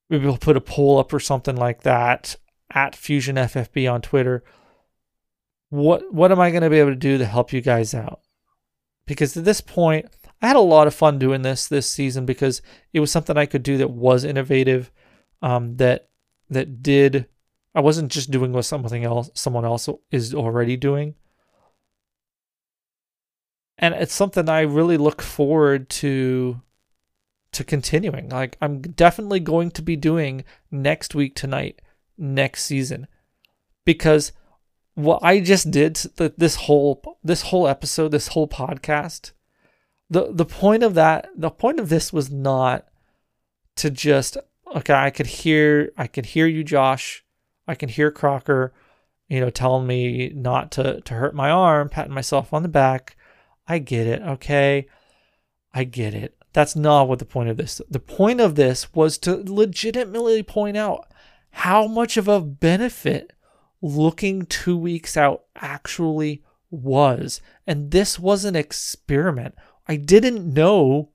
maybe 0.09 0.25
we'll 0.25 0.37
put 0.37 0.57
a 0.57 0.61
poll 0.61 0.99
up 0.99 1.11
or 1.11 1.19
something 1.19 1.57
like 1.57 1.83
that 1.83 2.37
at 2.71 2.95
Fusion 2.95 3.35
FFB 3.35 3.91
on 3.91 4.01
Twitter. 4.01 4.41
What 5.69 6.13
what 6.13 6.31
am 6.31 6.39
I 6.39 6.51
going 6.51 6.63
to 6.63 6.69
be 6.69 6.79
able 6.79 6.91
to 6.91 6.95
do 6.95 7.17
to 7.17 7.25
help 7.25 7.51
you 7.51 7.61
guys 7.61 7.93
out? 7.93 8.21
Because 9.05 9.35
at 9.35 9.45
this 9.45 9.61
point, 9.61 10.05
I 10.41 10.47
had 10.47 10.55
a 10.55 10.61
lot 10.61 10.87
of 10.87 10.93
fun 10.93 11.19
doing 11.19 11.41
this 11.41 11.67
this 11.67 11.89
season 11.89 12.25
because 12.25 12.61
it 12.93 12.99
was 12.99 13.11
something 13.11 13.37
I 13.37 13.45
could 13.45 13.63
do 13.63 13.77
that 13.77 13.89
was 13.89 14.23
innovative, 14.23 14.91
um, 15.41 15.77
that 15.77 16.09
that 16.49 16.81
did. 16.81 17.27
I 17.75 17.81
wasn't 17.81 18.11
just 18.11 18.31
doing 18.31 18.53
what 18.53 18.63
something 18.63 19.03
else 19.03 19.29
someone 19.33 19.65
else 19.65 19.89
is 20.11 20.33
already 20.33 20.77
doing, 20.77 21.15
and 23.77 23.93
it's 23.93 24.13
something 24.13 24.47
I 24.49 24.61
really 24.61 24.97
look 24.97 25.21
forward 25.21 25.89
to 25.89 26.61
to 27.53 27.63
continuing. 27.63 28.29
Like 28.29 28.57
I'm 28.61 28.81
definitely 28.81 29.39
going 29.39 29.71
to 29.71 29.81
be 29.81 29.95
doing 29.95 30.43
next 30.71 31.15
week 31.15 31.35
tonight, 31.35 31.81
next 32.17 32.63
season, 32.63 33.07
because 33.85 34.31
what 34.97 35.23
I 35.23 35.39
just 35.39 35.71
did 35.71 35.95
this 36.17 36.55
whole 36.55 37.17
this 37.23 37.43
whole 37.43 37.67
episode, 37.67 38.09
this 38.09 38.29
whole 38.29 38.47
podcast 38.47 39.31
the 40.09 40.31
the 40.31 40.45
point 40.45 40.83
of 40.83 40.93
that 40.93 41.29
the 41.35 41.49
point 41.49 41.79
of 41.79 41.89
this 41.89 42.13
was 42.13 42.31
not 42.31 42.85
to 43.75 43.89
just 43.89 44.37
okay 44.75 44.93
i 44.93 45.09
could 45.09 45.27
hear 45.27 45.91
i 45.97 46.07
could 46.07 46.27
hear 46.27 46.47
you 46.47 46.63
josh. 46.63 47.23
I 47.69 47.75
can 47.75 47.89
hear 47.89 48.11
crocker 48.11 48.73
you 49.27 49.41
know 49.41 49.49
telling 49.49 49.87
me 49.87 50.31
not 50.33 50.71
to 50.73 51.01
to 51.01 51.13
hurt 51.13 51.35
my 51.35 51.49
arm 51.49 51.89
patting 51.89 52.13
myself 52.13 52.53
on 52.53 52.63
the 52.63 52.69
back. 52.69 53.17
I 53.67 53.79
get 53.79 54.07
it 54.07 54.21
okay? 54.21 54.87
I 55.73 55.83
get 55.83 56.13
it. 56.13 56.37
That's 56.53 56.77
not 56.77 57.09
what 57.09 57.19
the 57.19 57.25
point 57.25 57.49
of 57.49 57.57
this 57.57 57.81
the 57.89 57.99
point 57.99 58.39
of 58.39 58.55
this 58.55 58.93
was 58.93 59.17
to 59.19 59.43
legitimately 59.45 60.43
point 60.43 60.77
out 60.77 61.11
how 61.51 61.87
much 61.87 62.15
of 62.15 62.29
a 62.29 62.39
benefit 62.39 63.33
looking 63.81 64.45
two 64.45 64.77
weeks 64.77 65.15
out 65.15 65.43
actually 65.55 66.43
was 66.69 67.41
and 67.65 67.91
this 67.91 68.19
was 68.19 68.43
an 68.43 68.55
experiment 68.55 69.55
I 69.87 69.95
didn't 69.95 70.53
know 70.53 71.11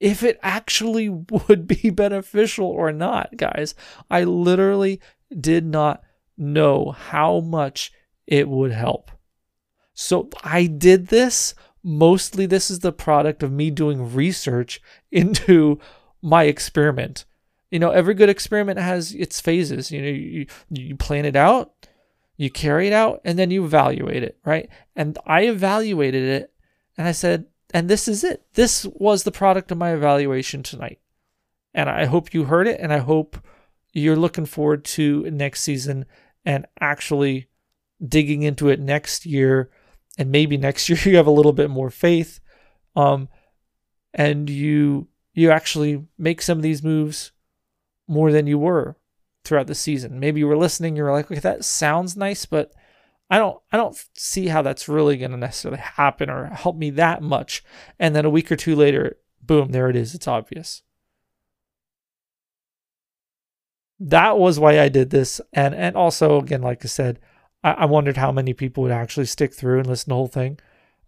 if 0.00 0.22
it 0.22 0.38
actually 0.42 1.08
would 1.48 1.66
be 1.66 1.90
beneficial 1.90 2.66
or 2.66 2.92
not, 2.92 3.36
guys. 3.36 3.74
I 4.10 4.24
literally 4.24 5.00
did 5.38 5.64
not 5.64 6.02
know 6.36 6.90
how 6.90 7.40
much 7.40 7.92
it 8.26 8.48
would 8.48 8.72
help. 8.72 9.10
So 9.94 10.30
I 10.42 10.66
did 10.66 11.08
this. 11.08 11.54
Mostly, 11.82 12.46
this 12.46 12.70
is 12.70 12.80
the 12.80 12.92
product 12.92 13.42
of 13.42 13.52
me 13.52 13.70
doing 13.70 14.14
research 14.14 14.80
into 15.12 15.78
my 16.22 16.44
experiment. 16.44 17.24
You 17.70 17.78
know, 17.78 17.90
every 17.90 18.14
good 18.14 18.28
experiment 18.28 18.78
has 18.78 19.12
its 19.12 19.40
phases. 19.40 19.90
You 19.90 20.02
know, 20.02 20.08
you, 20.08 20.46
you 20.70 20.96
plan 20.96 21.24
it 21.24 21.36
out, 21.36 21.72
you 22.36 22.50
carry 22.50 22.86
it 22.86 22.92
out, 22.92 23.20
and 23.24 23.38
then 23.38 23.50
you 23.50 23.64
evaluate 23.64 24.22
it, 24.22 24.38
right? 24.44 24.68
And 24.96 25.18
I 25.26 25.42
evaluated 25.42 26.24
it 26.24 26.52
and 26.96 27.06
I 27.06 27.12
said, 27.12 27.46
and 27.72 27.88
this 27.88 28.08
is 28.08 28.24
it. 28.24 28.44
This 28.54 28.84
was 28.84 29.22
the 29.22 29.30
product 29.30 29.70
of 29.70 29.78
my 29.78 29.92
evaluation 29.92 30.62
tonight. 30.62 30.98
And 31.72 31.88
I 31.88 32.06
hope 32.06 32.34
you 32.34 32.44
heard 32.44 32.66
it 32.66 32.80
and 32.80 32.92
I 32.92 32.98
hope 32.98 33.38
you're 33.92 34.16
looking 34.16 34.46
forward 34.46 34.84
to 34.84 35.30
next 35.30 35.62
season 35.62 36.06
and 36.44 36.66
actually 36.80 37.48
digging 38.06 38.42
into 38.42 38.68
it 38.68 38.80
next 38.80 39.26
year 39.26 39.70
and 40.18 40.30
maybe 40.30 40.56
next 40.56 40.88
year 40.88 40.98
you 41.04 41.16
have 41.16 41.26
a 41.26 41.32
little 41.32 41.52
bit 41.52 41.70
more 41.70 41.90
faith 41.90 42.40
um 42.96 43.28
and 44.14 44.48
you 44.48 45.06
you 45.34 45.50
actually 45.50 46.04
make 46.18 46.42
some 46.42 46.58
of 46.58 46.62
these 46.62 46.82
moves 46.82 47.32
more 48.10 48.32
than 48.32 48.46
you 48.46 48.58
were 48.58 48.96
throughout 49.44 49.68
the 49.68 49.74
season. 49.74 50.20
Maybe 50.20 50.40
you 50.40 50.48
were 50.48 50.56
listening, 50.56 50.96
you 50.96 51.04
were 51.04 51.12
like, 51.12 51.30
okay, 51.30 51.40
that 51.40 51.64
sounds 51.64 52.16
nice, 52.16 52.44
but 52.44 52.72
I 53.30 53.38
don't 53.38 53.58
I 53.70 53.76
don't 53.76 53.96
see 54.14 54.48
how 54.48 54.60
that's 54.60 54.88
really 54.88 55.16
going 55.16 55.30
to 55.30 55.36
necessarily 55.36 55.80
happen 55.80 56.28
or 56.28 56.46
help 56.46 56.76
me 56.76 56.90
that 56.90 57.22
much. 57.22 57.62
And 57.98 58.14
then 58.14 58.24
a 58.24 58.30
week 58.30 58.50
or 58.50 58.56
two 58.56 58.74
later, 58.74 59.18
boom, 59.40 59.70
there 59.70 59.88
it 59.88 59.96
is. 59.96 60.14
It's 60.14 60.26
obvious. 60.28 60.82
That 64.00 64.38
was 64.38 64.58
why 64.58 64.80
I 64.80 64.88
did 64.88 65.10
this. 65.10 65.40
And 65.52 65.74
and 65.74 65.96
also 65.96 66.40
again, 66.40 66.62
like 66.62 66.84
I 66.84 66.88
said, 66.88 67.20
I, 67.62 67.72
I 67.72 67.84
wondered 67.84 68.16
how 68.16 68.32
many 68.32 68.52
people 68.52 68.82
would 68.82 68.92
actually 68.92 69.26
stick 69.26 69.54
through 69.54 69.78
and 69.78 69.86
listen 69.86 70.06
to 70.06 70.08
the 70.08 70.14
whole 70.16 70.26
thing. 70.26 70.58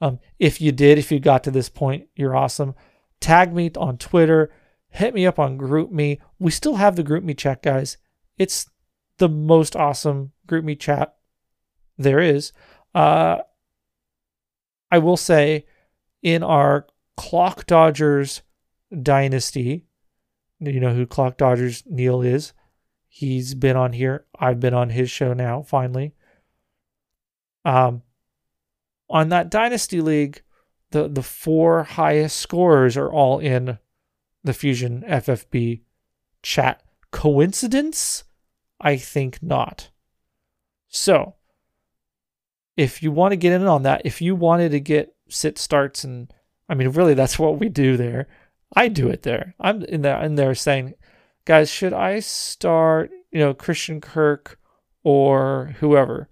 Um, 0.01 0.21
if 0.39 0.61
you 0.61 0.73
did, 0.73 0.99
if 0.99 1.11
you 1.11 1.19
got 1.19 1.45
to 1.45 1.51
this 1.51 1.69
point, 1.69 2.09
you're 2.15 2.37
awesome. 2.37 2.75
Tag 3.21 3.53
me 3.53 3.71
on 3.77 3.99
Twitter, 3.99 4.53
hit 4.93 5.15
me 5.15 5.27
up 5.27 5.39
on 5.39 5.59
GroupMe. 5.59 6.19
We 6.39 6.51
still 6.51 6.77
have 6.77 6.97
the 6.97 7.05
GroupMe 7.05 7.37
chat, 7.37 7.63
guys. 7.63 7.97
It's 8.39 8.71
the 9.19 9.29
most 9.29 9.75
awesome 9.75 10.33
GroupMe 10.47 10.79
chat 10.79 11.17
there 11.99 12.21
is. 12.21 12.53
Uh, 12.95 13.39
I 14.91 14.99
will 14.99 15.17
say, 15.17 15.67
in 16.23 16.43
our 16.43 16.87
Clock 17.17 17.67
Dodgers 17.67 18.43
dynasty, 19.03 19.87
you 20.61 20.81
know 20.81 20.95
who 20.95 21.07
Clock 21.07 21.39
Dodgers 21.39 21.83
Neil 21.87 22.23
is. 22.23 22.53
He's 23.09 23.55
been 23.55 23.77
on 23.77 23.93
here. 23.93 24.27
I've 24.39 24.61
been 24.61 24.75
on 24.75 24.91
his 24.91 25.11
show 25.11 25.33
now, 25.33 25.63
finally. 25.63 26.15
Um, 27.65 28.03
on 29.09 29.31
that 29.31 29.51
Dynasty 29.51 30.01
League, 30.01 30.43
the, 30.91 31.09
the 31.09 31.23
four 31.23 31.85
highest 31.85 32.37
scorers 32.37 32.97
are 32.97 33.11
all 33.11 33.39
in 33.39 33.79
the 34.45 34.53
Fusion 34.53 35.05
FFB 35.07 35.83
chat. 36.43 36.83
Coincidence? 37.11 38.25
I 38.81 38.97
think 38.97 39.43
not. 39.43 39.91
So, 40.89 41.37
if 42.77 43.03
you 43.03 43.13
want 43.13 43.33
to 43.33 43.37
get 43.37 43.53
in 43.53 43.67
on 43.67 43.83
that, 43.83 44.03
if 44.05 44.21
you 44.21 44.35
wanted 44.35 44.71
to 44.71 44.81
get 44.81 45.15
sit 45.29 45.59
starts 45.59 46.05
and 46.05 46.33
I 46.69 46.75
mean 46.75 46.91
really 46.91 47.15
that's 47.15 47.39
what 47.39 47.59
we 47.59 47.69
do 47.69 47.97
there. 47.97 48.29
I 48.75 48.89
do 48.89 49.09
it 49.09 49.23
there. 49.23 49.55
I'm 49.61 49.83
in 49.83 50.03
there 50.03 50.23
in 50.23 50.35
there 50.35 50.55
saying, 50.55 50.95
guys, 51.45 51.71
should 51.71 51.93
I 51.93 52.21
start, 52.21 53.11
you 53.31 53.39
know, 53.39 53.55
Christian 53.55 54.01
Kirk 54.01 54.59
or 55.03 55.75
whoever? 55.81 56.29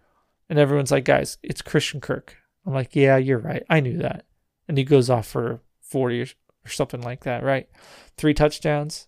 And 0.49 0.59
everyone's 0.59 0.91
like, 0.91 1.05
guys, 1.05 1.39
it's 1.43 1.63
Christian 1.63 2.01
Kirk. 2.01 2.37
I'm 2.67 2.73
like, 2.75 2.97
yeah, 2.97 3.17
you're 3.17 3.39
right. 3.39 3.63
I 3.69 3.81
knew 3.81 3.99
that. 3.99 4.27
And 4.69 4.79
he 4.79 4.85
goes 4.85 5.11
off 5.11 5.27
for 5.27 5.61
40 5.81 6.23
or, 6.23 6.27
or 6.65 6.71
something 6.71 7.01
like 7.01 7.25
that, 7.25 7.43
right? 7.43 7.69
Three 8.17 8.35
touchdowns. 8.35 9.07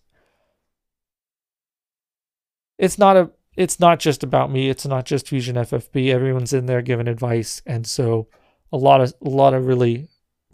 It's 2.77 2.97
not 2.97 3.17
a 3.17 3.31
it's 3.55 3.79
not 3.79 3.99
just 3.99 4.23
about 4.23 4.51
me. 4.51 4.69
It's 4.69 4.85
not 4.85 5.05
just 5.05 5.27
Fusion 5.27 5.55
FFB. 5.55 6.11
Everyone's 6.11 6.53
in 6.53 6.65
there 6.65 6.81
giving 6.81 7.07
advice, 7.07 7.61
and 7.65 7.85
so 7.85 8.27
a 8.71 8.77
lot 8.77 9.01
of 9.01 9.13
a 9.23 9.29
lot 9.29 9.53
of 9.53 9.65
really 9.65 10.09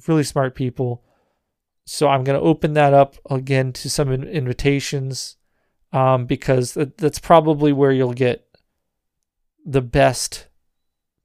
really 0.08 0.24
smart 0.24 0.56
people. 0.56 1.04
So 1.86 2.08
I'm 2.08 2.24
going 2.24 2.40
to 2.40 2.46
open 2.46 2.74
that 2.74 2.94
up 2.94 3.16
again 3.30 3.74
to 3.74 3.90
some 3.90 4.12
invitations 4.12 5.38
um, 5.92 6.26
because 6.26 6.76
that's 6.98 7.18
probably 7.18 7.74
where 7.74 7.92
you'll 7.92 8.14
get 8.14 8.46
the 9.66 9.82
best 9.82 10.48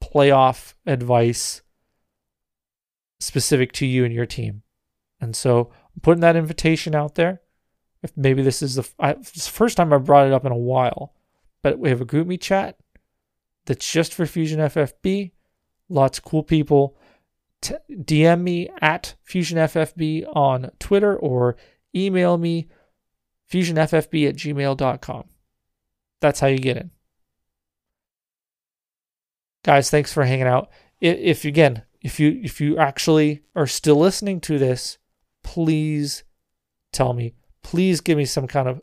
playoff 0.03 0.75
advice 0.87 1.63
specific 3.21 3.73
to 3.73 3.87
you 3.87 4.05
and 4.05 4.15
your 4.15 4.27
team. 4.27 4.64
And 5.25 5.35
so 5.35 5.73
I'm 5.73 6.01
putting 6.03 6.21
that 6.21 6.37
invitation 6.37 6.95
out 6.95 7.17
there. 7.17 7.41
If 8.03 8.13
maybe 8.17 8.43
this 8.43 8.63
is 8.63 8.77
the, 8.77 8.89
I, 9.01 9.15
the 9.15 9.51
first 9.51 9.77
time 9.77 9.93
I 9.93 9.99
brought 9.99 10.27
it 10.27 10.33
up 10.33 10.45
in 10.45 10.53
a 10.53 10.57
while 10.57 11.15
but 11.65 11.79
we 11.79 11.89
have 11.89 12.03
a 12.03 12.07
GroupMe 12.07 12.39
chat 12.39 12.77
that's 13.65 13.91
just 13.91 14.13
for 14.13 14.27
Fusion 14.27 14.61
FFB. 14.61 15.33
Lots 15.89 16.19
of 16.19 16.25
cool 16.25 16.43
people. 16.43 16.99
T- 17.63 17.75
DM 17.91 18.43
me 18.43 18.69
at 18.83 19.15
FusionFFB 19.27 20.27
on 20.37 20.71
Twitter 20.79 21.17
or 21.17 21.57
email 21.97 22.37
me 22.37 22.69
fusionffb 23.51 24.29
at 24.29 24.37
gmail.com. 24.37 25.25
That's 26.21 26.41
how 26.41 26.49
you 26.49 26.59
get 26.59 26.77
in. 26.77 26.91
Guys, 29.65 29.89
thanks 29.89 30.13
for 30.13 30.25
hanging 30.25 30.47
out. 30.47 30.69
If, 31.01 31.17
if 31.19 31.45
again, 31.47 31.85
if 32.03 32.21
you 32.21 32.43
if 32.45 32.61
you 32.61 32.77
actually 32.77 33.43
are 33.57 33.67
still 33.67 33.97
listening 33.97 34.41
to 34.43 34.59
this, 34.59 34.99
please 35.45 36.25
tell 36.93 37.13
me. 37.13 37.35
Please 37.63 38.01
give 38.01 38.19
me 38.19 38.25
some 38.25 38.49
kind 38.49 38.69
of 38.69 38.83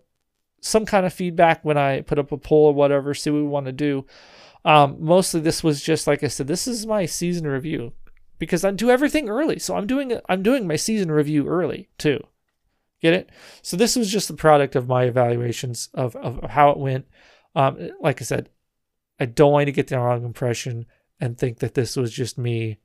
some 0.61 0.85
kind 0.85 1.05
of 1.05 1.13
feedback 1.13 1.65
when 1.65 1.77
I 1.77 2.01
put 2.01 2.19
up 2.19 2.31
a 2.31 2.37
poll 2.37 2.67
or 2.67 2.73
whatever, 2.73 3.13
see 3.13 3.31
what 3.31 3.39
we 3.39 3.43
want 3.43 3.65
to 3.65 3.71
do. 3.71 4.05
Um, 4.63 4.97
mostly 4.99 5.41
this 5.41 5.63
was 5.63 5.81
just 5.81 6.07
like 6.07 6.23
I 6.23 6.27
said, 6.27 6.47
this 6.47 6.67
is 6.67 6.85
my 6.85 7.05
season 7.05 7.47
review 7.47 7.93
because 8.37 8.63
I 8.63 8.71
do 8.71 8.89
everything 8.89 9.27
early. 9.27 9.59
So 9.59 9.75
I'm 9.75 9.87
doing 9.87 10.17
I'm 10.29 10.43
doing 10.43 10.67
my 10.67 10.77
season 10.77 11.11
review 11.11 11.47
early 11.47 11.89
too. 11.97 12.23
Get 13.01 13.13
it? 13.13 13.29
So 13.63 13.75
this 13.75 13.95
was 13.95 14.11
just 14.11 14.27
the 14.27 14.35
product 14.35 14.75
of 14.75 14.87
my 14.87 15.05
evaluations 15.05 15.89
of, 15.93 16.15
of 16.15 16.51
how 16.51 16.69
it 16.69 16.77
went. 16.77 17.07
Um, 17.55 17.89
like 17.99 18.21
I 18.21 18.25
said, 18.25 18.49
I 19.19 19.25
don't 19.25 19.51
want 19.51 19.65
to 19.65 19.71
get 19.71 19.87
the 19.87 19.97
wrong 19.97 20.23
impression 20.23 20.85
and 21.19 21.37
think 21.37 21.59
that 21.59 21.73
this 21.73 21.95
was 21.95 22.13
just 22.13 22.37
me 22.37 22.79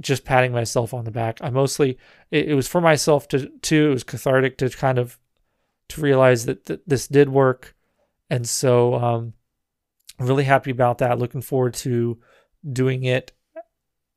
just 0.00 0.24
patting 0.24 0.52
myself 0.52 0.92
on 0.92 1.04
the 1.04 1.10
back. 1.10 1.38
I 1.40 1.50
mostly 1.50 1.98
it, 2.30 2.50
it 2.50 2.54
was 2.54 2.68
for 2.68 2.80
myself 2.80 3.28
to 3.28 3.48
too. 3.62 3.90
It 3.90 3.92
was 3.94 4.04
cathartic 4.04 4.58
to 4.58 4.70
kind 4.70 4.98
of 4.98 5.18
to 5.88 6.00
realize 6.00 6.46
that 6.46 6.66
th- 6.66 6.80
this 6.86 7.06
did 7.08 7.28
work. 7.28 7.74
And 8.28 8.48
so 8.48 8.94
um, 8.94 9.34
really 10.18 10.44
happy 10.44 10.70
about 10.70 10.98
that. 10.98 11.18
Looking 11.18 11.42
forward 11.42 11.74
to 11.74 12.18
doing 12.70 13.04
it 13.04 13.32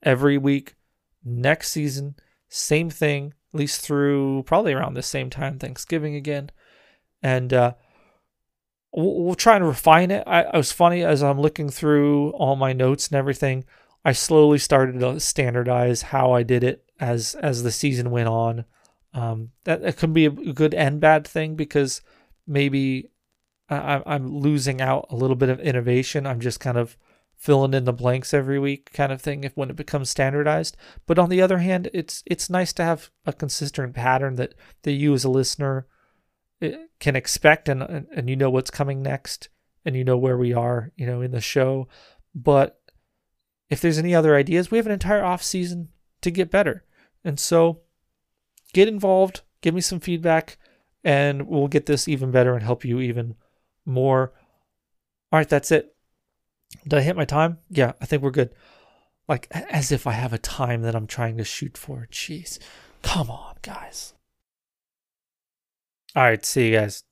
every 0.03 0.38
week 0.38 0.75
next 1.23 1.71
season. 1.71 2.15
Same 2.47 2.89
thing, 2.89 3.34
at 3.53 3.59
least 3.59 3.82
through 3.82 4.43
probably 4.43 4.73
around 4.73 4.95
the 4.95 5.03
same 5.03 5.30
time, 5.30 5.59
Thanksgiving 5.59 6.15
again. 6.15 6.49
And 7.21 7.53
uh, 7.53 7.73
we'll, 8.91 9.23
we'll 9.23 9.36
try 9.36 9.55
and 9.55 9.67
refine 9.67 10.09
it. 10.09 10.23
I, 10.25 10.43
I 10.43 10.57
was 10.57 10.71
funny 10.71 11.03
as 11.03 11.21
I'm 11.21 11.39
looking 11.39 11.69
through 11.69 12.32
all 12.32 12.55
my 12.55 12.73
notes 12.73 13.07
and 13.07 13.17
everything. 13.17 13.65
I 14.10 14.14
slowly 14.14 14.57
started 14.57 15.01
to 15.01 15.20
standardize 15.20 16.01
how 16.01 16.32
I 16.32 16.41
did 16.41 16.64
it 16.64 16.84
as 16.99 17.36
as 17.36 17.62
the 17.62 17.72
season 17.72 18.10
went 18.10 18.28
on. 18.28 18.66
Um, 19.14 19.51
that, 19.66 19.97
could 19.97 20.14
be 20.14 20.26
a 20.26 20.32
good 20.32 20.74
and 20.74 20.99
bad 20.99 21.28
thing 21.28 21.55
because 21.55 22.01
maybe 22.47 23.12
I, 23.70 24.01
I'm 24.07 24.39
losing 24.39 24.82
out 24.82 25.05
a 25.12 25.16
little 25.16 25.36
bit 25.36 25.49
of 25.49 25.60
innovation. 25.60 26.26
I'm 26.26 26.39
just 26.39 26.60
kind 26.60 26.76
of 26.76 26.97
filling 27.38 27.76
in 27.76 27.86
the 27.86 27.93
blanks 27.93 28.34
every 28.34 28.57
week 28.57 28.91
kind 28.93 29.12
of 29.12 29.22
thing 29.22 29.43
if 29.43 29.55
when 29.55 29.70
it 29.70 29.76
becomes 29.76 30.10
standardized 30.10 30.76
but 31.05 31.18
on 31.18 31.30
the 31.30 31.41
other 31.41 31.60
hand 31.60 31.89
it's 31.93 32.22
it's 32.26 32.49
nice 32.49 32.74
to 32.74 32.84
have 32.84 33.10
a 33.26 33.32
consistent 33.32 33.93
pattern 33.93 34.36
that 34.36 34.53
that 34.84 34.91
you 34.91 35.14
as 35.14 35.24
a 35.24 35.30
listener 35.30 35.88
eh, 36.62 36.76
can 36.99 37.16
expect 37.16 37.70
and 37.70 37.82
and 37.82 38.30
you 38.30 38.36
know 38.36 38.49
what's 38.49 38.70
coming 38.70 39.01
next 39.01 39.47
and 39.86 39.95
you 39.95 40.03
know 40.03 40.18
where 40.18 40.38
we 40.38 40.53
are 40.53 40.91
you 40.97 41.05
know 41.05 41.22
in 41.22 41.32
the 41.32 41.39
show 41.39 41.88
but 42.36 42.78
if 43.70 43.82
there's 43.82 43.97
any 43.97 44.15
other 44.15 44.36
ideas 44.36 44.72
we 44.72 44.78
have 44.78 44.88
an 44.88 44.93
entire 44.93 45.24
off 45.24 45.43
season 45.43 45.89
to 46.22 46.32
get 46.32 46.51
better 46.51 46.84
and 47.24 47.39
so 47.39 47.82
get 48.74 48.88
involved, 48.88 49.41
give 49.61 49.74
me 49.74 49.82
some 49.82 49.99
feedback, 49.99 50.57
and 51.03 51.47
we'll 51.47 51.67
get 51.67 51.86
this 51.86 52.07
even 52.07 52.32
better 52.32 52.53
and 52.53 52.63
help 52.63 52.86
you 52.86 52.99
even 52.99 53.36
more. 53.86 54.34
All 55.32 55.39
right, 55.39 55.49
that's 55.49 55.72
it. 55.72 55.95
Did 56.84 56.99
I 56.99 57.01
hit 57.01 57.15
my 57.15 57.26
time? 57.26 57.59
Yeah, 57.70 57.93
I 58.01 58.05
think 58.05 58.22
we're 58.22 58.32
good. 58.32 58.51
Like, 59.28 59.47
as 59.51 59.91
if 59.91 60.07
I 60.07 60.13
have 60.13 60.34
a 60.34 60.38
time 60.38 60.82
that 60.82 60.95
I'm 60.95 61.07
trying 61.07 61.38
to 61.38 61.43
shoot 61.43 61.78
for. 61.78 62.07
Jeez. 62.11 62.59
Come 63.01 63.30
on, 63.30 63.55
guys. 63.61 64.13
All 66.15 66.24
right, 66.24 66.43
see 66.43 66.70
you 66.70 66.78
guys. 66.78 67.03